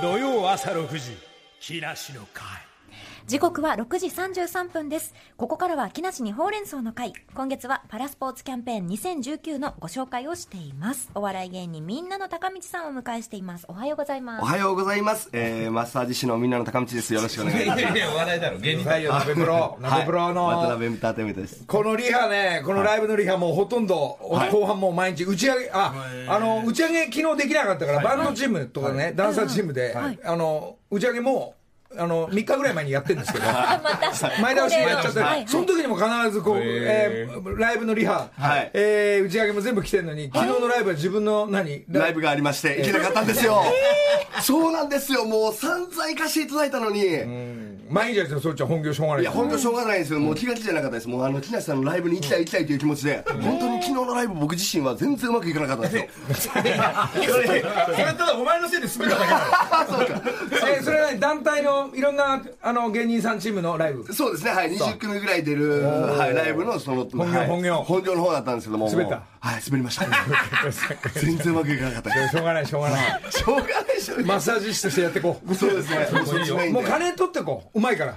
[0.00, 1.16] 土曜朝6時
[1.60, 2.67] 木梨の会
[3.28, 5.12] 時刻は6時33分です。
[5.36, 7.12] ここからは木梨にほうれん草の会。
[7.34, 11.10] 今月はパラスポーツキャンペーン2019のご紹介をしています。
[11.14, 13.66] お笑い芸人みんなの高道さんをお迎えしています。
[13.68, 14.42] おはようございます。
[14.42, 15.28] おはようございます。
[15.34, 17.12] えー、マッサージ師のみんなの高道です。
[17.12, 17.82] よろしくお願いします。
[17.82, 21.64] や笑いだろ芸人太陽鍋プロ、鍋プロはい、渡の、辺エンターテインメントです。
[21.66, 24.16] このリハね、このライブのリハもうほとんど、
[24.50, 25.92] 後半もう毎日打ち上げ、あ、
[26.28, 31.57] あの、打ち上げ昨日できなかったから、バンドチームとかね、ダンサーチームで、あの、打ち上げも
[31.96, 33.44] あの3日ぐらい前にやってるんですけど
[34.42, 43.62] 前倒しにやっちゃって、はいその時にも必ずこう、えーライブのリハ、はいえー打ち上げも全部来てるのに昨日のライブは自分の何ライブがありまして、行けなかったんですよ。
[44.42, 45.24] そうなんですよ。
[45.24, 47.78] もう散々行かせていただいたのに。
[47.90, 50.20] 毎日やってるそっちは本業しょうがないいや、本当しょうがないですよ。
[50.20, 51.08] もう気が気じゃなかったです。
[51.08, 56.52] もうあの、木梨さんのライブに行きたい行きたいという気持ちで、本当に昨日のライブ僕自身は全然うまくいかなかったんですよ。
[56.58, 59.24] それただお前のせいで滑っただ
[60.04, 64.12] けだ えーそれは何団体のいろんなあの芸人さんチームのライブ。
[64.12, 67.46] そうですね、はい、20組ぐらい出る、はい、ライブのその、本業はい。
[67.46, 67.76] 本業。
[67.76, 70.06] 本業の方だったんですけども、滑ったはい、滑りました。
[71.14, 72.28] 全然うまくいかなかった。
[72.28, 73.22] しょうがないしょうがない。
[73.30, 75.54] しょうがないでしょうマッサージ師としてやっていこう。
[75.54, 77.78] そうですね、もうそっちメインでもう金取ってこう。
[77.78, 78.16] うまいから。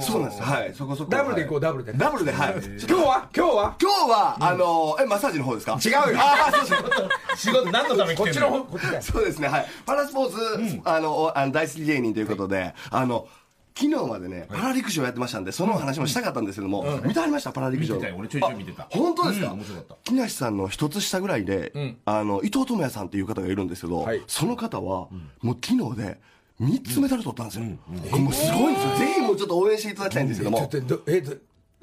[0.00, 1.10] そうなんです、はい、そこそこ。
[1.10, 1.44] ダブルでい。
[1.46, 1.92] こうはいダブルで。
[1.92, 2.54] ダブルで、はい。
[2.86, 3.28] 今日は？
[3.36, 3.76] 今日は？
[3.80, 5.78] 今日は、あの、え、マッサージの方ですか？
[5.84, 6.18] 違うよ。
[6.20, 9.66] ああ、そうです仕事何のために来こってちの方こっちだよそうですね、はい。
[9.84, 13.28] パラスポーツ、あの、おあの大好き芸人ということで、あの、
[13.76, 17.96] 昨日までね、パラ陸上やってましたんで、その話もしたかったんですけども、見てありましたパラ陸上。
[17.96, 18.16] 見てたよ。
[18.18, 18.86] 俺ちょいちょい見てた。
[18.90, 19.96] 本当ですか、うん面白かった。
[20.04, 24.22] 木梨さんの一つ下ぐらいで、あの、伊藤智也さんっていう方がいるんですけど、はい。
[24.28, 25.08] その方は、
[25.42, 26.20] もう昨日で、
[26.60, 27.64] 3つメダル取ったんですよ。
[27.64, 28.96] もうすごいんですよ。
[28.96, 30.58] ぜひもうちょっと応援していただきたいんですけども。
[30.58, 31.32] ちょっとどえど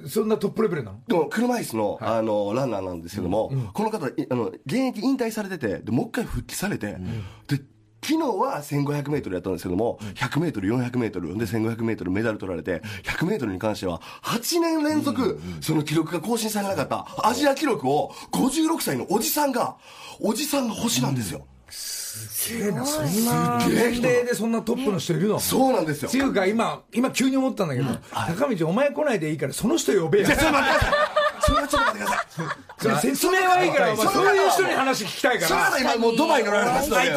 [0.08, 1.00] そんなトップレベルなの？
[1.08, 6.98] でも車椅子の,、あのランナーなんですけども、この方いあの現役引退されててでもう一回復帰されて、
[7.48, 7.62] で
[8.04, 10.52] 昨日は 1500m やったんですけども、100m、
[10.92, 19.78] 400m で 1500m メダル取られて、100m に関しては8年連続その記録が更新されなかったアジア記録を56歳のおじさんが、
[20.20, 21.46] おじさんが星なんですよ。
[21.70, 25.40] すげえなそんな年齢でそんなトップの人いるの？
[25.40, 26.18] そうなんですよって。
[26.18, 31.42] いうか今今急に思ったんだけど高道お前来ないでいいからその人呼べやちょっと待ってください。
[31.42, 32.71] それはちょっと待ってください。
[32.82, 37.12] それ説明はいいからそういう人に話聞きたいかその方ら今もうドバイ乗られますので、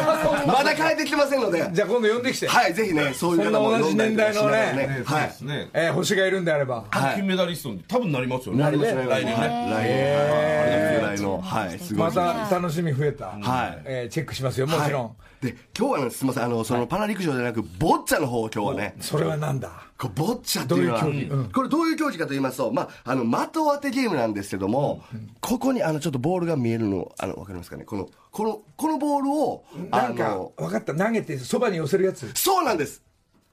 [0.45, 1.67] まだ帰ってきてませんので。
[1.73, 5.45] じゃあ今度呼んできてはい、ぜひね、そういう方も同じ年代のねはい。
[5.45, 6.85] ねえー星がいるんであれば。
[6.91, 8.63] 金メダリストに多分なりますよね。
[8.63, 9.41] なりますね、来年ね。
[9.41, 9.65] 来年。
[9.65, 11.15] はい。
[11.15, 12.47] 来年の、はい、すごいま。
[12.47, 13.25] た楽しみ増えた。
[13.25, 13.81] はい。
[13.85, 15.03] えーチェックしますよもちろん。
[15.05, 16.43] はい、で今日はねすみません。
[16.43, 18.95] あのそのパラ陸上じゃなくボッチャの方を今日はね。
[18.99, 19.71] それはなんだ？
[19.97, 21.35] こうボッチャっていうのはどういう競技？
[21.35, 21.51] うん。
[21.51, 25.03] これどういう競技かと言いますと、まあ、あの的当てゲームなんですけども、
[25.39, 27.85] ここにあのちょっとボールが見えるのあのわかりますかね？
[27.85, 30.93] このこのこのボールをあなんかの分かった。
[30.93, 32.31] 投げてそばに寄せるやつ。
[32.33, 33.03] そうなんです。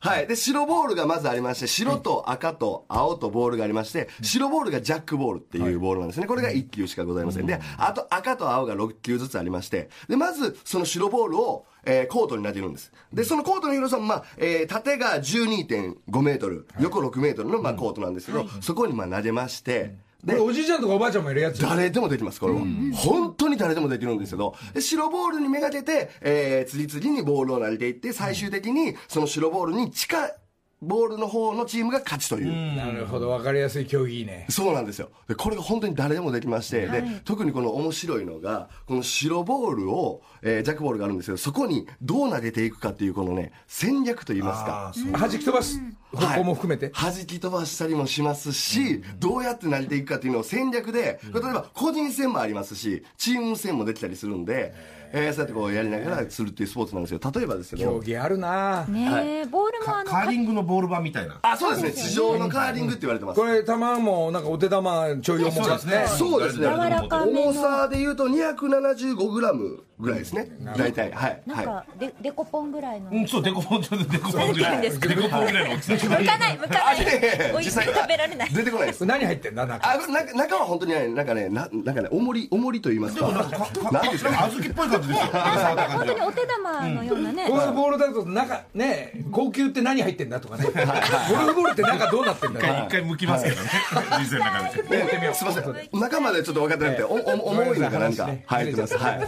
[0.05, 0.27] はい。
[0.27, 6.27] で、白ボールがまずありまして、白と赤と青とボールがありまして、白ボールがジャックボールっていうボールなんですね。
[6.27, 7.47] これが1球しかございません。
[7.47, 12.91] で、あと赤と青が6球ずつありまして、で、まずその白ボールを、えーコートに投げるんです。
[13.13, 22.61] で、そのコートの広さも、まあ、えー縦が12.5メートル、横6メートルの、まあ、コートなんですけど、そこにまあ投げまして、これおじいちゃんとかおばあちゃんもいるやつ誰でもできます、これは。
[22.95, 30.33] 本当に誰でもできるんですけど、で白ボールにめがけて、えー、次々にボールを投げていって、最終的にその白ボールに近い、
[30.81, 32.77] ボールの方のチームが勝ちという。
[32.77, 33.29] なるほど。
[33.29, 34.47] 分かりやすい競技いいね。
[34.49, 35.11] そうなんですよ。
[35.29, 44.93] でこれが本当に誰でもできまして、で特にこの面白いのがこの白ボールを、えージャックボールがあるんですけどそこにどう投げていくかっていうこのね戦略といいますか。
[45.19, 45.81] 弾き飛ばす
[46.17, 46.91] 方向も含めて。
[46.91, 54.75] 弾き飛ばしたりもしますし、どうやって投げていくかっていうのを戦略で、例えば個人戦もありますし、チーム戦もできたりするんで、
[55.13, 55.29] え。
[55.29, 57.21] ーそうやってこうやりながらするっていうスポーツなんですよ。
[57.35, 58.85] 例えばですけど、競技あるな。
[58.87, 61.39] ねえボールもあのカーリングのボール版みたいな。
[61.43, 63.41] あ、そうですね、地上のカーリングって言われてます。
[63.41, 63.47] こ。
[63.47, 66.63] れ球もなんかお手玉ちょい重かってそうですね。
[66.63, 67.41] 柔らかめの。
[67.51, 70.49] 重さで言うと275グラムぐらいですね。
[70.77, 71.13] 大体。
[71.13, 71.43] はい。
[71.47, 73.11] なんはかデデコポンぐらいの。
[73.11, 76.09] うんそうデコポンちょっとデコポンぐらいデコポンぐらいの大きさ。
[76.09, 77.03] 向かない向かない。
[77.03, 77.05] い。
[77.53, 78.51] 美味しく食べられない。
[78.53, 79.07] 出てこないです。
[79.07, 79.89] 何入ってんだ中。
[79.89, 83.29] あ、中中は本当にね、なんかね、ななんかね、重り、重りと言いますか。
[83.29, 84.39] なんですかね。
[84.39, 85.27] 小豆っぽい感じですよ。
[85.33, 90.65] 本当にお手玉のようなね、ゴルフボールだと中ね高級って何入ってんだとかね。
[90.65, 93.71] ゴルフボールって中どうなってんだ一回よ一回剥きますけどね。
[94.19, 95.35] 人生の中で。
[95.35, 96.01] すみません。
[96.01, 98.99] 中までちょっと分かってなくて、おお重いのか何か入ってます。
[98.99, 99.21] はい。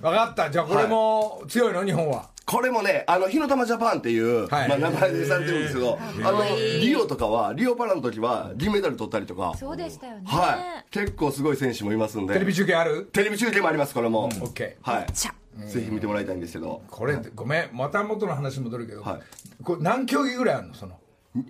[0.00, 0.50] 分かった。
[0.50, 1.84] じゃあこれも強いの？
[1.84, 2.30] 日本は。
[2.44, 4.68] これもね、あの、火の玉ジャパンっていう、はい。
[4.68, 6.44] まあ、名前でされてるんですけど、あの、
[6.80, 10.92] リオとかは、リオパラの時は、銀メダル取ったりとか、そうでしたよね、はい。
[10.92, 12.34] 結構すごい選手もいますんで。
[12.34, 13.08] テレビ中継ある？
[13.12, 14.26] テレビ中継もあります、これも。
[14.26, 15.06] オッケーはい。
[15.12, 16.82] ぜひ見てもらいたいんですけど。
[16.88, 17.70] これまめん。
[17.72, 19.64] また元の話戻るけど、はい。
[19.64, 20.74] これ何競技ぐらいあるの？
[20.74, 21.00] その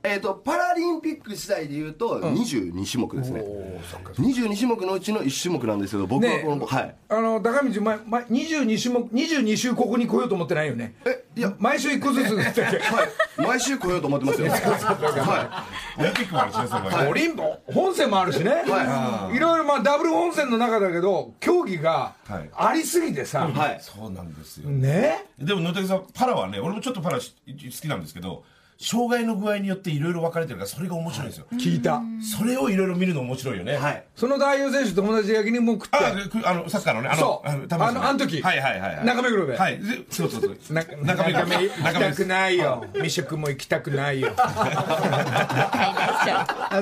[0.03, 3.41] えっ、と、パラリンピック次第で言うと、22種目ですね。
[3.41, 6.95] おそっか22種目のうちの1種目なんですけど、僕はねこの、はい。
[7.09, 10.95] あの高道前前22種目22週ここに来ようと思ってないよね？
[11.05, 12.35] え、いや、毎週1個ずつ。
[12.37, 13.47] はい。
[13.47, 14.49] 毎週来ようと思ってますよ。
[14.51, 15.65] は
[15.99, 19.39] オリンピックもあるしねはオリンピ本戦もあるしね、い。
[19.39, 22.51] ろいろまあダブル本戦の中だけど競技がはい。
[22.55, 23.57] ありすぎてさ、い。
[23.57, 23.79] はい。
[23.81, 24.71] そうなんですよ。
[24.71, 25.27] ね？
[25.39, 28.45] でも野竹さんパラはね俺もちょっとパラし好きなんですけど
[28.79, 32.03] 障害の具合によっていろいろ分かれてるからそれが面白いんですよ、聞いた。
[32.39, 33.77] それをいろいろ見るの面白いよね。
[33.77, 34.05] はい。
[34.15, 35.97] その代表選手と同じ焼肉も食って。
[35.97, 37.53] あくあのサッカーのねあのそう。
[37.53, 38.43] の多分あのあの時。
[38.43, 39.07] はいはいはいはい。
[39.07, 39.79] 中目黒ではい。
[39.79, 40.59] でそうそうそう。
[40.75, 42.83] な中中目目行きたくないよ。
[42.83, 42.89] は。
[42.93, 44.33] 未食も行きたくないよ。
[44.37, 44.53] ア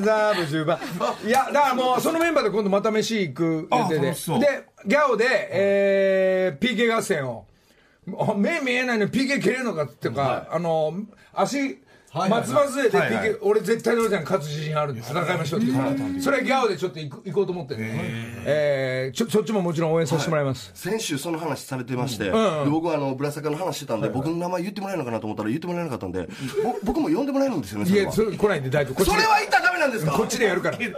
[0.02, 0.80] ザーブ10番。
[1.24, 4.02] いや、だからもうそのメンバーで今度また飯行く予定で。
[4.02, 7.46] あ楽しそうで、ギャオで、えー、PK 合戦を。
[8.18, 10.92] あ目見えないのに PK 蹴れるのかっていうか、あの、
[11.32, 11.68] 足、はい。
[11.68, 11.78] はい
[12.14, 13.36] 松葉杖ではいはい。
[13.42, 15.02] 俺絶対のりちゃん勝つ自信あるんで。
[15.02, 15.70] 戦いましょうって。
[15.70, 16.22] いう。
[16.22, 17.74] それギャオでちょっと行こうと思って。
[17.74, 20.70] るえー、ちょ、そっちももちろん応援させてもらいます。
[20.74, 22.30] 先週その話されてまして、で
[22.70, 26.28] 僕はあのブラサカの話してたんで、僕の名前言ってもらえるのかなと思ったら言ってもらえなかったんで、
[26.62, 29.04] ぼ僕も呼んでもらえるんですよねそいや、れはそれ来ないんで大丈夫。
[29.04, 29.16] そで。
[29.18, 30.12] れは言ったらダメなんですか？
[30.12, 30.78] こっちでやるから。
[30.78, 30.90] いや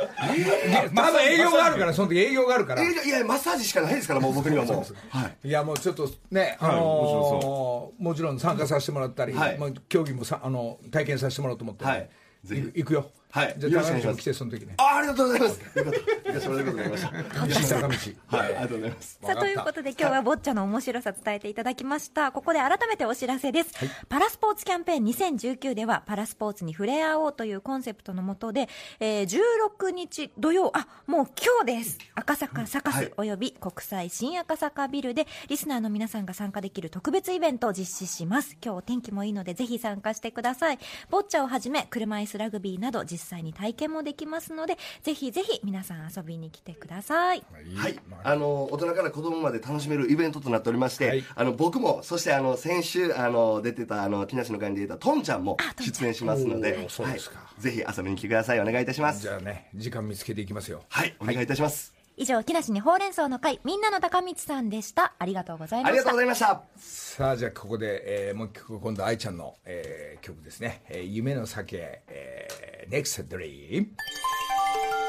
[0.94, 2.82] 多分営業があるから、その時営業があるから。
[2.82, 4.76] えいやマッサージしかないですからもう僕にはもう。
[5.16, 5.48] はい。
[5.48, 9.58] いやもうちょっとね、あはいのーもちろん参加させてもらったり、はい。
[9.58, 12.08] まあ、競技もさあの体験させてもらおうと思って、はい
[12.48, 13.54] 行くよ、はい。
[13.58, 14.06] じゃあよろしくお願いします。
[14.06, 14.74] 高道も来てその時ね。
[14.78, 15.78] あありがとうございます。
[15.78, 16.00] よかった。
[16.00, 17.26] 行かせてもらえることになりました。
[17.46, 17.94] 西坂道
[18.26, 23.70] はいありがとうございますさあということで今日はボッチャの面白さ伝えていただきましたここで改めてお知らせです、
[24.08, 28.68] パラスポーツキャンペーン2019ではパラスポーツに触れ合おうというコンセプトのもとで、
[29.00, 40.78] えー16日土曜あもう今日です赤坂サカスおよび国際新赤坂ビルでリスナーの皆さんが参加できる特別イベントを実施します今日お天気もいいのでぜひ参加してください
[41.10, 47.44] ボッチャをはじめ車椅子ラグビーなど実際に体験もできますのでぜひぜひ皆さん遊びに来てください。
[47.74, 51.24] はい、あの大人から子供まで楽しめるイベントとなっておりまして、はい。
[51.34, 57.38] あの僕もそしてあの先週あの出てたあの木梨の会に出てたトンちゃんも出演しますのでおーそうですか。
[57.38, 58.60] はい、ぜひ遊びに来てください。
[58.60, 59.22] お願いいたします。
[59.22, 60.82] じゃあね時間見つけていきますよ。
[60.88, 61.14] はい。
[61.18, 65.12] お願いいたします、以上木梨にほうれん草の会みんなの高道さんでした。
[65.18, 65.92] ありがとうございました。
[65.92, 66.62] ありがとうございました。
[66.78, 71.76] さあじゃあここで、えーもう一曲今度愛ちゃんの、えー曲ですね「えー夢の酒、
[72.08, 73.88] えー、Next Dream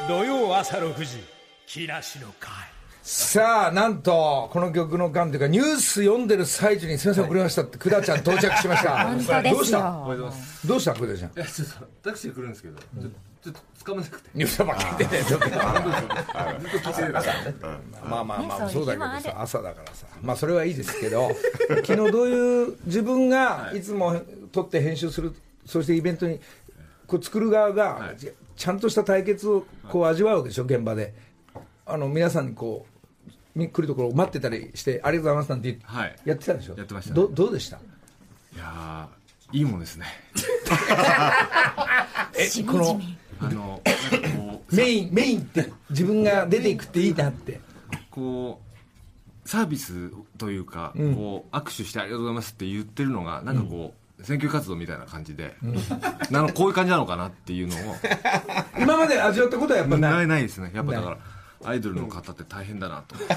[0.10, 1.24] 土曜朝6時
[1.66, 2.52] 木梨の会」
[3.04, 9.06] さあなんとこの曲の間というかニュース読んでる最中に「すみません遅れました」って久田ちゃん到着しました。
[9.08, 9.52] 本当ですよ。
[9.54, 9.94] どうした？
[10.68, 10.94] どうした？
[10.94, 11.32] 久田ちゃん。
[11.32, 13.10] いやちょっとタクシー来るんですけど、ちょ
[13.44, 13.60] ちょっと
[13.92, 14.30] 掴まなくて。
[14.34, 15.56] ニュースばっかりでねちょっとま
[18.20, 20.08] あまあまあねそうだけどさ朝だからさ。
[20.22, 21.32] まあそれはいいですけど
[21.86, 23.82] 昨日どういう自分がい。
[23.82, 24.20] つも
[24.52, 25.34] 撮って編集する
[25.66, 26.40] そしてイベントに
[27.06, 28.14] こう作る側が
[28.56, 31.14] ちゃんとした対決をこう味わうわけでしょ現場で。
[31.86, 32.86] あの皆さんにこ
[33.26, 36.16] うみ来るところを待ってたりしてありがとうございますなんて言ってはい。
[36.26, 36.76] やってたでしょ？
[36.78, 37.78] やってましたどどうでした？
[37.78, 37.80] い
[38.58, 40.06] やーいいもんですね。
[42.38, 43.00] えこの
[43.40, 47.60] あのなんかこうメインメインって自分が出ていくっていいなって。
[48.12, 48.68] こう
[49.48, 55.56] サービスというか、こう握手してありがとうございますって言ってるのがなんかこう、選挙活動みたいな感じで、
[56.30, 57.96] なのこういう感じなのかなっていうのを。
[58.78, 60.12] 今まで味わったことはやっぱない。
[60.12, 60.72] ないないですね。
[60.74, 61.18] やっぱだから
[61.64, 63.16] アイドルの方って大変だなと。
[63.16, 63.36] 思って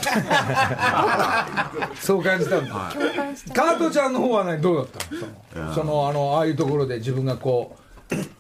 [2.01, 2.93] そう感じたんだ、
[3.55, 5.75] カートちゃんの方はねどうだったの？
[5.75, 7.80] そのそのあのああいうところで自分がこう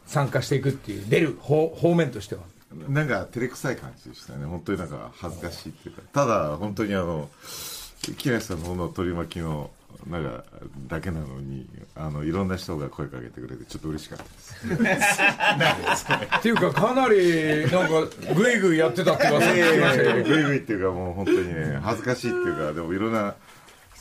[0.06, 2.42] 参加していくっていう出る方方面としては。
[2.88, 4.46] なんか照れくさい感じでしたね。
[4.46, 6.02] 本当になんか恥ずかしいっていうか。
[6.12, 7.28] ただ本当にあの
[8.16, 9.70] 木梨さんの方の取り巻きの
[10.08, 10.44] なんか
[10.88, 14.24] だけなのにあのいろんな人が声かけてくれてちょっと嬉しかった
[14.76, 16.06] です。
[16.38, 23.34] っていうかかなりなんかグイグイやってたって噂聞きましたけどグイグイっていうかもう本当にね恥ずかしいっていうかでもいろんな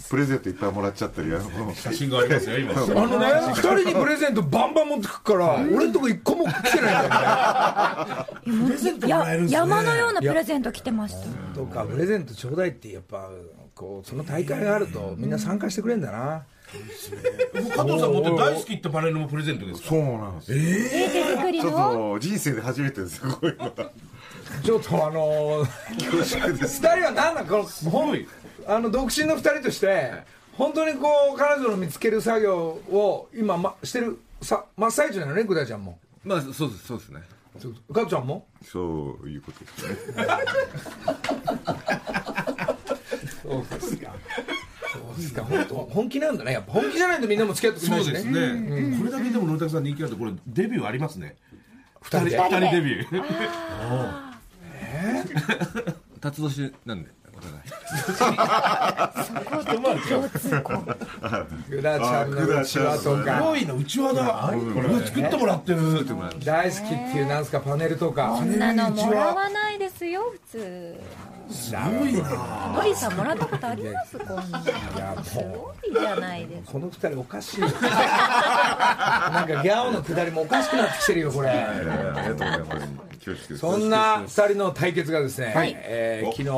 [0.10, 2.74] プレゼントいっぱいもらっちゃったりあの写真がありますよ今。
[2.82, 8.65] あのね二人にプレゼントバンバン持ってくから俺んとこ一個も来てないんだよね。
[8.65, 11.28] プレゼントもらえるんですね山のようなプレゼント来てました。
[11.56, 13.30] どうかプレゼントちょうだいってやっぱ
[13.76, 16.43] こうその大会があるとみんな参加してくれんだな。
[17.76, 19.89] 加藤さんもって大好きってパネルもプレゼントですか？
[19.89, 20.58] そうなんですよ。
[21.24, 21.80] 手作りちょっの
[22.13, 23.65] と人生で初めてですよこういうの。
[23.72, 23.91] が
[24.63, 25.65] ちょっとあの
[25.98, 26.82] 恐縮です。
[26.82, 28.19] 二人は何だこのほん
[28.69, 30.12] あの独身の二人として
[30.53, 32.55] 本当にこう彼女の見つける作業
[32.91, 35.97] を今、ま、してるさ真っ最中なのね久田ちゃんも。
[36.23, 37.21] まあそうですそうですね。
[37.91, 38.45] 加藤ちゃんも？
[38.63, 39.97] そういうことですね。
[43.41, 44.13] そうですか。
[44.93, 45.43] そうですか。
[45.43, 46.53] 本当本気なんだね。
[46.53, 48.53] やっぱ本気じゃないとみんなも付き合ってくれそうないしですね。
[48.91, 51.38] ね、これだけでも野田さん人気あるとこれデビューありますね。
[52.01, 52.38] 二人で？
[52.38, 54.29] 二人デビュー？
[56.21, 57.62] 辰年なんでお互い。
[57.89, 58.13] 久
[61.82, 64.54] 田ちゃんのうちわとすかごいなうちわだ。
[64.73, 65.80] これ作ってもらってる。
[66.43, 68.36] 大好きっていうなんすかパネルとか。
[68.38, 70.95] こんなのもらわないですよ普通。
[71.49, 72.73] すごいな。
[72.75, 74.17] のりさんもらったことあります？
[74.19, 74.62] こんな
[75.23, 76.71] すごいじゃないですか。
[76.73, 77.79] この二人おかしい なんか
[79.63, 81.50] ギャオのくだりもおかしくなってきてるよこれ。
[81.50, 81.94] ありが
[82.25, 82.87] とうございます。
[83.58, 85.75] そんな二人の対決がですね、はい。
[85.75, 86.50] えー昨日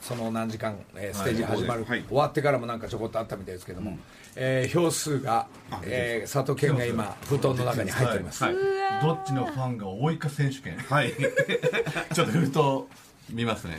[0.00, 2.02] その何時間、えーステージ始まる、はい。
[2.08, 3.98] 終わってからもなんかちょこっとあったみたいですけども、
[4.36, 5.46] えー票数が、
[5.82, 8.44] えー佐藤健が今布団の中に入っております、
[9.02, 10.76] どっちのファンが多いか選手権。
[10.78, 11.12] はい。
[12.14, 12.58] ちょっと封筒
[13.30, 13.78] 見ますね。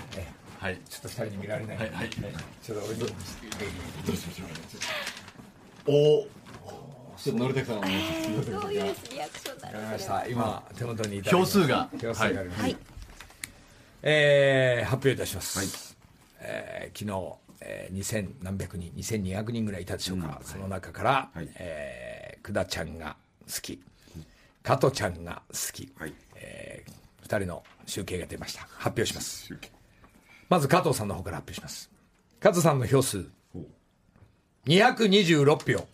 [0.59, 0.79] はい。
[0.87, 1.89] ちょっと二人に見られない、はい。
[1.91, 2.09] はい。
[2.09, 3.15] ちょっと俺に。
[5.87, 6.27] おお
[7.17, 11.89] ちょっとのりたくさんお願いしますどういうリアクションだろうわかりました今手元にいただき票数が。
[12.01, 12.77] 票数があります、はい。
[14.03, 15.90] えー発表いたします、
[16.41, 21.49] えー昨日、えー、2000何百人2200人ぐらいいたでしょうか、その中から、はい。
[21.55, 23.15] えー、久田ちゃんが
[23.47, 23.81] 好き。
[24.63, 26.13] 加トちゃんが好き、はい。
[26.35, 28.61] えー、2人の集計が出ました。
[28.61, 29.53] 発表します。
[30.49, 31.89] まず加藤さんの方から発表します。
[32.39, 33.25] 加藤さんの票数。
[34.65, 35.87] 226票。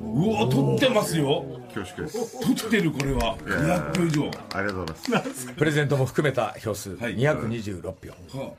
[0.00, 1.44] うわ取ってますよ。
[1.74, 2.40] 恐縮です。
[2.40, 3.36] 取ってるこれは。
[3.38, 5.52] 200票以上ありがとうございます。
[5.52, 6.96] プレゼントも含めた票数。
[6.96, 7.16] はい。
[7.16, 8.52] 226票、は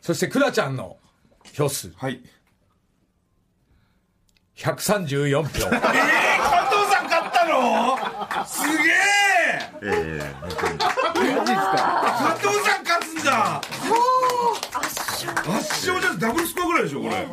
[0.00, 0.96] そして久田ちゃんの
[1.52, 1.92] 票数。
[1.96, 2.20] はい。
[4.56, 5.48] 134票。
[5.48, 5.60] 加藤
[6.90, 7.98] さん勝ったの？
[8.46, 8.74] すげえ！
[9.82, 10.88] ええ本当に加
[12.40, 13.60] 藤さん勝つんだ！
[15.56, 16.00] 圧勝。
[16.00, 17.26] じゃダブルスコアぐらいでしょこれ。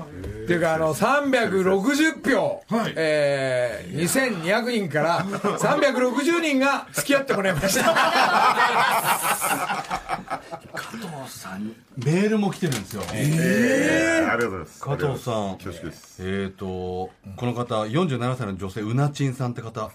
[0.44, 2.94] っていうかあの360票、はい。
[2.96, 4.02] えー、
[4.42, 7.84] 2200人から360人が付き合ってもらいました
[11.98, 13.04] メールも来てるんですよ。
[13.14, 14.82] ええありがとうございます。
[14.82, 15.58] 加藤さん。
[15.58, 16.18] 恐縮です。
[16.20, 16.68] えーと
[17.36, 19.92] この方47歳の女性うなちんさんって方。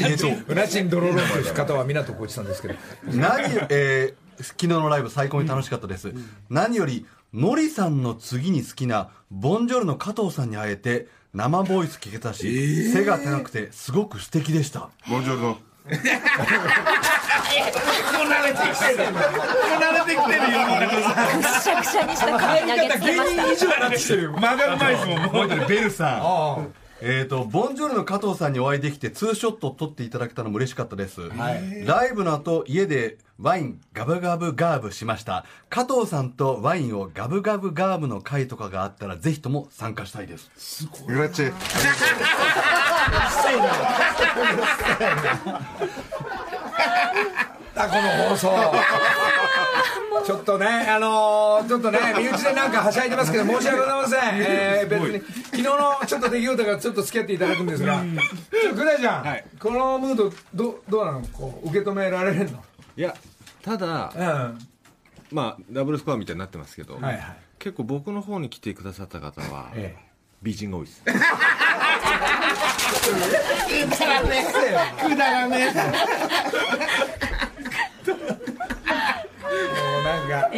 [0.00, 2.74] えっとうなちんドロロンという方は湊浩一さんですけど。
[3.08, 6.14] 何、えー昨日のライブ最高に楽しかったです、
[6.48, 7.04] 何より
[7.34, 14.90] のりさんの次に好きなボンジョルの加藤さんに会えて生ボイス聞けたし、背が高くてすごく素敵でした。
[15.08, 15.56] ボンジョル
[15.88, 15.96] ノ
[21.42, 23.42] くしゃくしゃにした髪投げつけました。
[23.42, 24.32] 芸人以上になってきてるよ。
[24.32, 25.18] 間がうまいですもん。
[25.32, 31.30] もうベルさんえー、とボンジョルの加藤さんにお会いできてツーショットを撮っていただけたのも嬉しかったです、
[31.86, 35.44] ライブの後家でワインガブガブガーブしました。
[35.70, 40.50] 加藤さんとワインをガブガブガーブの会とかがあったらぜひとも参加したいです。
[41.06, 48.48] グラッチェあこの放送。
[50.26, 55.20] ちょっとねあのーちょっとね身内でなんかはしゃいでますけど申し訳ございません、えー、別に。
[55.44, 58.02] 昨日のちょっと出来事からちょっと付き合っていただくんですが。
[58.62, 59.24] ちょグラちゃん、
[59.58, 61.22] このムードどどうなの？
[61.28, 62.62] こう受け止められるの？
[62.96, 63.14] いや
[63.62, 64.22] ただうん。
[64.22, 64.52] は
[65.30, 67.36] まあダブルスコアみたいになってますけど、いはい。
[67.58, 69.96] 結構僕の方に来てくださった方は、え
[70.42, 71.02] 美人が多いです。
[75.48, 77.17] もう
[80.08, 80.50] なんか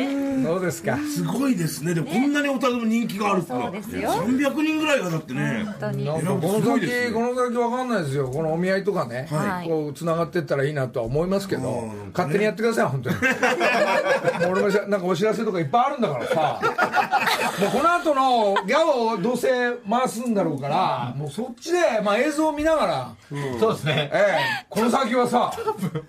[0.48, 0.96] どうですか？
[0.98, 1.94] すごいですね。
[1.94, 3.64] でもこんなにお互いも人気があるってのは。
[3.66, 4.10] そうですよ。
[4.10, 5.66] 300人ぐらいがだってね。
[5.80, 7.14] このすごい先、ですね。
[7.14, 9.68] この先わかんないですよ、このお見合いとかね、はい。
[9.68, 13.16] こう繋がってったらいいなとは思いますけど、勝手にやってください、本当に。
[14.50, 16.60] 俺もしなんかお知らせとかいっぱいあるんだからさ、
[17.60, 19.48] もうこの後のギャオをどうせ
[19.88, 23.14] 回すんだろうから、もうそっちで、まあ、映像を見ながら、
[23.58, 24.10] そうですね。
[24.12, 25.52] ええ、この先はさ、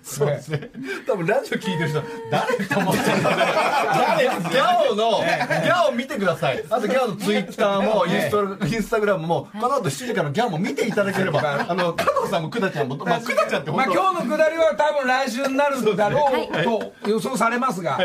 [0.02, 0.70] そうですね、
[1.06, 6.64] 多分ラジオ聞いてる人誰と思ってるギャオのギャオ見てください。
[6.70, 17.98] あとギャオのツイッターもインスタインスタグラムもこの後7時からギャオも見ていただければあの加藤さんも久田ちゃんもまあ久田ちゃんってまあ今日のくだりは多分来週になるんだろうと予想されますが、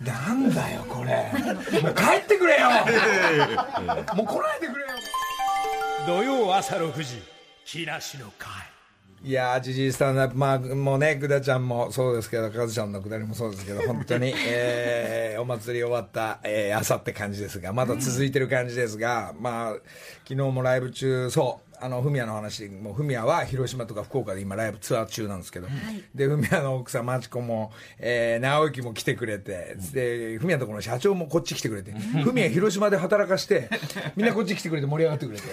[0.00, 1.32] なんだよ、これ、
[1.82, 2.68] もう帰ってくれよ、
[4.14, 4.88] もう来ないでくれよ。
[6.06, 7.22] 土曜朝6時
[7.64, 8.50] 木梨の会
[9.26, 19.72] いやー、ジジイスタンダップ、まあ、もうね、グダちゃんもそうですけど、カズちゃんのくだりもそうですけど、本当に、 えー、お祭り終わった、えー、朝って感じですが、まだ続いてる感じですが、まあ、
[20.28, 25.68] 昨日もライブ中、そう、あの、フミヤの話、もうフミヤは広島とか福岡で今ライブツアー中なんですけど、
[26.14, 33.68] で、フミヤの奥さん、マチコも、えー、直之も来てくれて、で、フミヤのところの社長もこっち来てくれて、フミヤ広島で働かして、
[34.16, 35.44] みんなこっち来てくれて盛り上がってくれて、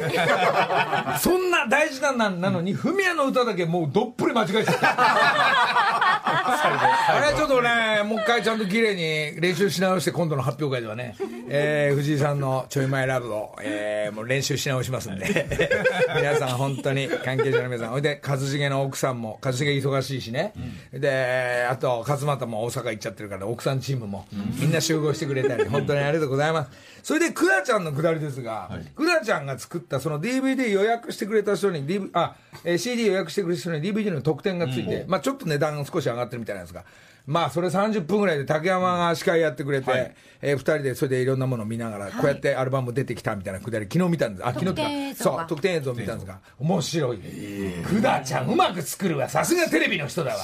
[1.19, 6.02] そんな大事なななのに、フミヤの歌だけもうどっぷり間違えちゃった。
[6.45, 8.95] あれちょっとね、もう一回ちゃんと綺麗
[9.35, 11.15] に練習し直して今度の発表会ではね、
[11.49, 15.47] えー藤井さんのちょい前ラブを、えーもう練習し直しますんで、
[16.15, 20.53] 皆さん本当に関係者の皆さん、ほいで、一茂の奥さんも、一茂忙しいしね、
[20.91, 24.25] で、あと、勝俣も大阪行っちゃってるから、奥さんチームも、
[24.59, 26.71] みんな集合してくれたり、本当にありがとうございます。
[27.03, 36.83] それで、くらちゃんのくだりですが、くらちゃんが作った、その DVD 予約してくれた人に、DV、あ、えー CD 予約してくれた人に DVD の特典がついて、まあちょっと値段少し上がってるみたいなんですが、
[37.25, 44.47] まあそれ30分ぐらいで竹山が司会やってくれて、えー、2人でそれでいろんなものを見ながら、こうやってアルバム出てきたみたいなくだり、昨日見たんです。
[44.47, 45.23] あ、昨日見た。
[45.23, 47.17] そう、特典映像見たんですが、面白い。
[47.17, 49.29] くだちゃんうまく作るわ。
[49.29, 50.43] さすがテレビの人だわ。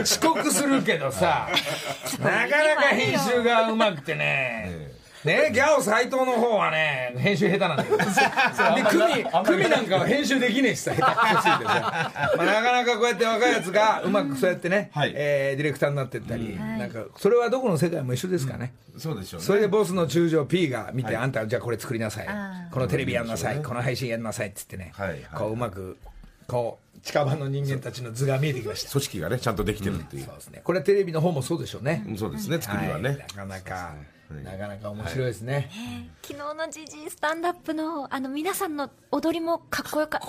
[0.00, 1.48] 遅刻するけどさ、
[2.22, 4.83] なかなか編集がうまくてね。
[5.24, 7.96] ね、ギャオ斎藤の方はね、編集下手なんだけど。
[7.98, 12.12] で、クミ、クミなんかは編集できねえしさ、下手くそすぎてさ。
[12.36, 15.12] まあ、なかなかこうやって若いやつがうまくそうやってね、はい。
[15.14, 18.74] えーディレクターになってったり、なんか、それはどこの世界も一緒ですかね。
[18.98, 19.46] そうでしょうね。
[19.46, 22.26] それでボスの中将 P が見て、あんたじゃあこれ作りなさい。
[22.28, 22.68] あ。
[22.70, 23.62] このテレビやんなさい。
[23.62, 24.92] この配信やんなさいっつってね。
[24.94, 25.20] はいはい。
[25.34, 25.96] こううまく、
[26.46, 28.90] こう、近場の人間たちの図が見えてきました。
[28.90, 30.24] 組織がねちゃんとできてるっていう。
[30.24, 30.62] そうですね。
[30.64, 32.04] これはテレビの方もそうでしょうね。
[32.16, 32.60] そうですね。
[32.60, 33.18] 作りはね、い。
[33.18, 33.94] なかなか、
[34.42, 35.70] なかなか面白いですね。
[36.22, 40.26] 昨日のジジイスタンダップのあの皆さんの踊りもかっこよかった。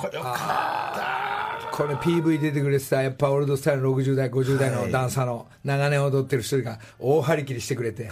[1.72, 8.10] これ PV 出てくれてた、やっぱオールドスタイルの60代、50代のダンサーの長年踊ってる人が大張り切りしてくれて、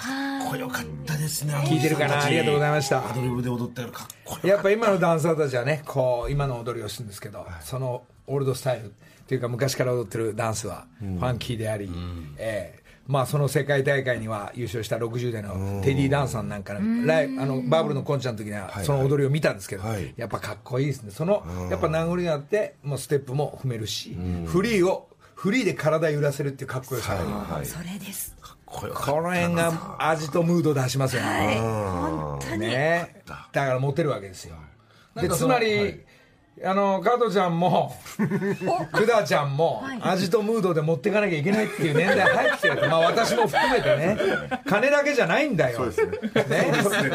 [0.48, 1.54] これよかったですね。
[1.66, 2.24] 聞いてるかな？
[2.24, 3.10] ありがとうございました。
[3.10, 8.90] アドリブで踊ったよかっこよやっぱ今のダンサーたちはね、こう、今の踊りをするんですけど、そのオールドスタイルっ
[9.28, 11.90] ていうか昔から踊ってるダンスはファンキーであり、
[12.38, 20.14] ええまあその世界大会には優勝した60代のテディ・ダンさんなんかのライあのバブルのコンちゃんの時にはその踊りを見たんですけど、はい。
[20.16, 21.12] やっぱかっこいいですね。
[21.12, 27.16] その、やっぱ名残があって、もうステップも踏めるし、フリーを、フリーで体揺らせるっていうかっこよさ。
[27.16, 28.36] はいそれです。
[28.66, 31.22] こよかこの辺が味とムード出しますよ。
[31.22, 31.28] ね。
[31.28, 31.60] はい。
[31.60, 32.60] 本当に。
[32.62, 33.22] ね。
[33.26, 34.56] だからモテるわけですよ。
[35.16, 36.02] でつまり、
[36.64, 37.96] あの加藤ちゃんも
[38.94, 44.18] 工田ちゃんも味とムードで持っていかなきゃいけないっていう年代入ってるまあ私も含めてね。
[44.70, 45.86] 金だけじゃないんだよ。
[45.86, 45.94] ね。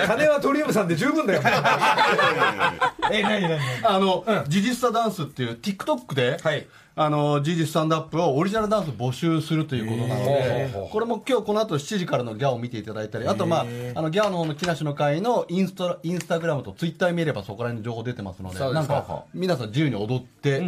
[0.06, 1.42] 金はトリウムさんで十分だよ。
[3.10, 3.60] え何何何？
[3.84, 6.66] あの、ジジスタダンスっていう TikTok で、はい
[7.00, 20.60] あの、ジジスタンダップをオリジナルダンス募集するということなので、これも今日この後7時からのギャオを見ていただいたり、あとまあ、あの、ギャオの方の木梨の会のインスタ、インスタグラムとツイッター見ればそこら辺の情報出てますので、なんか、皆さん自由に踊って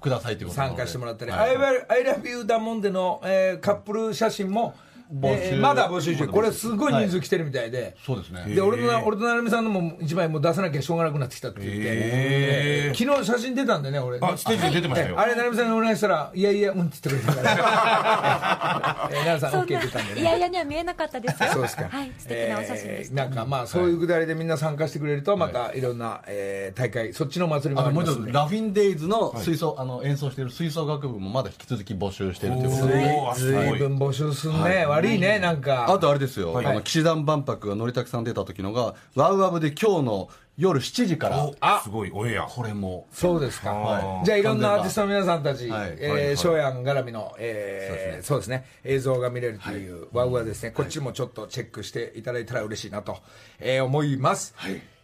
[0.00, 4.74] くださいということ参加してもらったり、I love- I love you だもんでの、えーカップル写真も、
[5.12, 5.48] 募集。
[5.48, 6.28] えーまだ募集中。
[6.28, 8.54] これすごい人数来てるみたいで、そうですね。
[8.54, 12.98] で俺の俺と成美さんのも一枚もう出さなきゃしょうがなくなってきたって言って、えー。
[12.98, 14.18] 昨日写真出たんでね俺。
[14.20, 15.16] あステージに出てましたよ。
[15.18, 19.10] えあれ成美さんにお願いしたらいやいやうんって言ってくれたから。
[19.12, 20.20] えー成美さん OK な出たんでね。
[20.20, 21.42] いやいやには見えなかったです。
[21.42, 21.88] よそうですか。
[21.88, 22.12] はい。
[22.18, 28.32] 素敵なお写真でした、えーなんかまあそういうくだりでみんな参加してくれるとまたいろんな、えー大会そっちの祭りもあともう一つ、ありますんで。
[28.32, 32.94] ラフィンデイズの吹奏、あの演奏している吹奏楽部もまだ引き続き募集しているということで。
[32.94, 35.92] おーすずごいいぶん募集すんね、悪いねなんか。
[35.92, 41.80] あとあれですよ、あの騎士団万博がのりたくさん出た時のが、ワウワブで今日の夜7時から、あ。
[41.82, 42.42] すごいオンエア。
[42.42, 44.24] これも、そうですか、はい。
[44.26, 45.96] じゃあいろんなアーティストの皆さんたち、はい。
[45.98, 48.66] えー翔やん絡みの、えーそうですね。
[48.84, 53.18] 映像が見れるという、ワウワウですね、こっちもちょっとチェックしていただいたら嬉しいなと、
[53.58, 54.54] えー思います、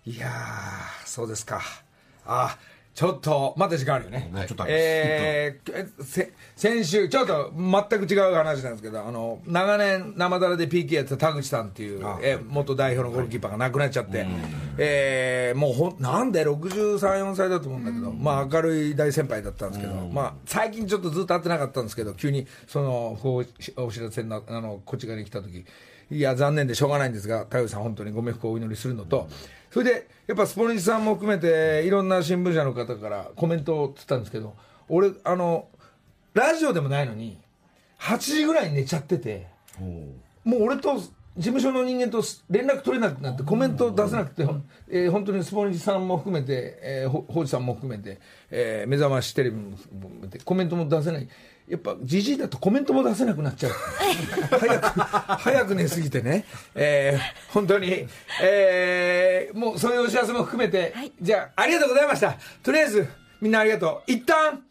[0.04, 1.62] い、やーそうですか。
[2.26, 2.58] あ
[2.96, 4.82] ちょっとまだ時間あるよね、ちょっとあります。
[4.82, 14.26] えー先週ちょっと全く違う話なんですけどあの長年生だらで PK やってた田口さんっていう、えー元代表のゴールキーパーが亡くなっちゃって、
[14.78, 23.40] えーもうほんなんで63、4歳だと思うんだけど、まあ明るい大先輩だったんですけど、まあ最近ちょっとずっと会ってなかったんですけど、急にそのこ
[23.76, 25.66] うお知らせになあのこっち側に来た時
[26.10, 29.28] いや残念でしょうがないんですが、太陽さん本当にご冥福をお祈りするのと、
[29.76, 34.56] それでやっぱスポニチさんも含めていろんな新聞社の方からコメントをつったんですけど、
[34.88, 35.68] 俺あの
[36.32, 37.36] ラジオでもないのに
[37.98, 39.48] 8時ぐらいに寝ちゃってて。
[40.44, 44.48] もう俺と事務所の人間と連絡取れなくなってコメント出せなくて、
[44.88, 48.18] えー本当にスポニチさんも含めて、えー、ほほうじさんも含めて、
[48.50, 51.28] えー目覚ましテレビも含めてコメントも出せない
[51.68, 53.72] やっぱじじいだとコメントも出せなくなっちゃう。
[54.58, 56.44] 早く早く寝すぎてね、
[56.74, 58.06] えー本当に、
[58.42, 62.36] えーもうそういうお知らせも含めて、じゃあありがとうございました。
[62.62, 63.08] とりあえず
[63.40, 64.12] みんなありがとう。
[64.12, 64.62] 一旦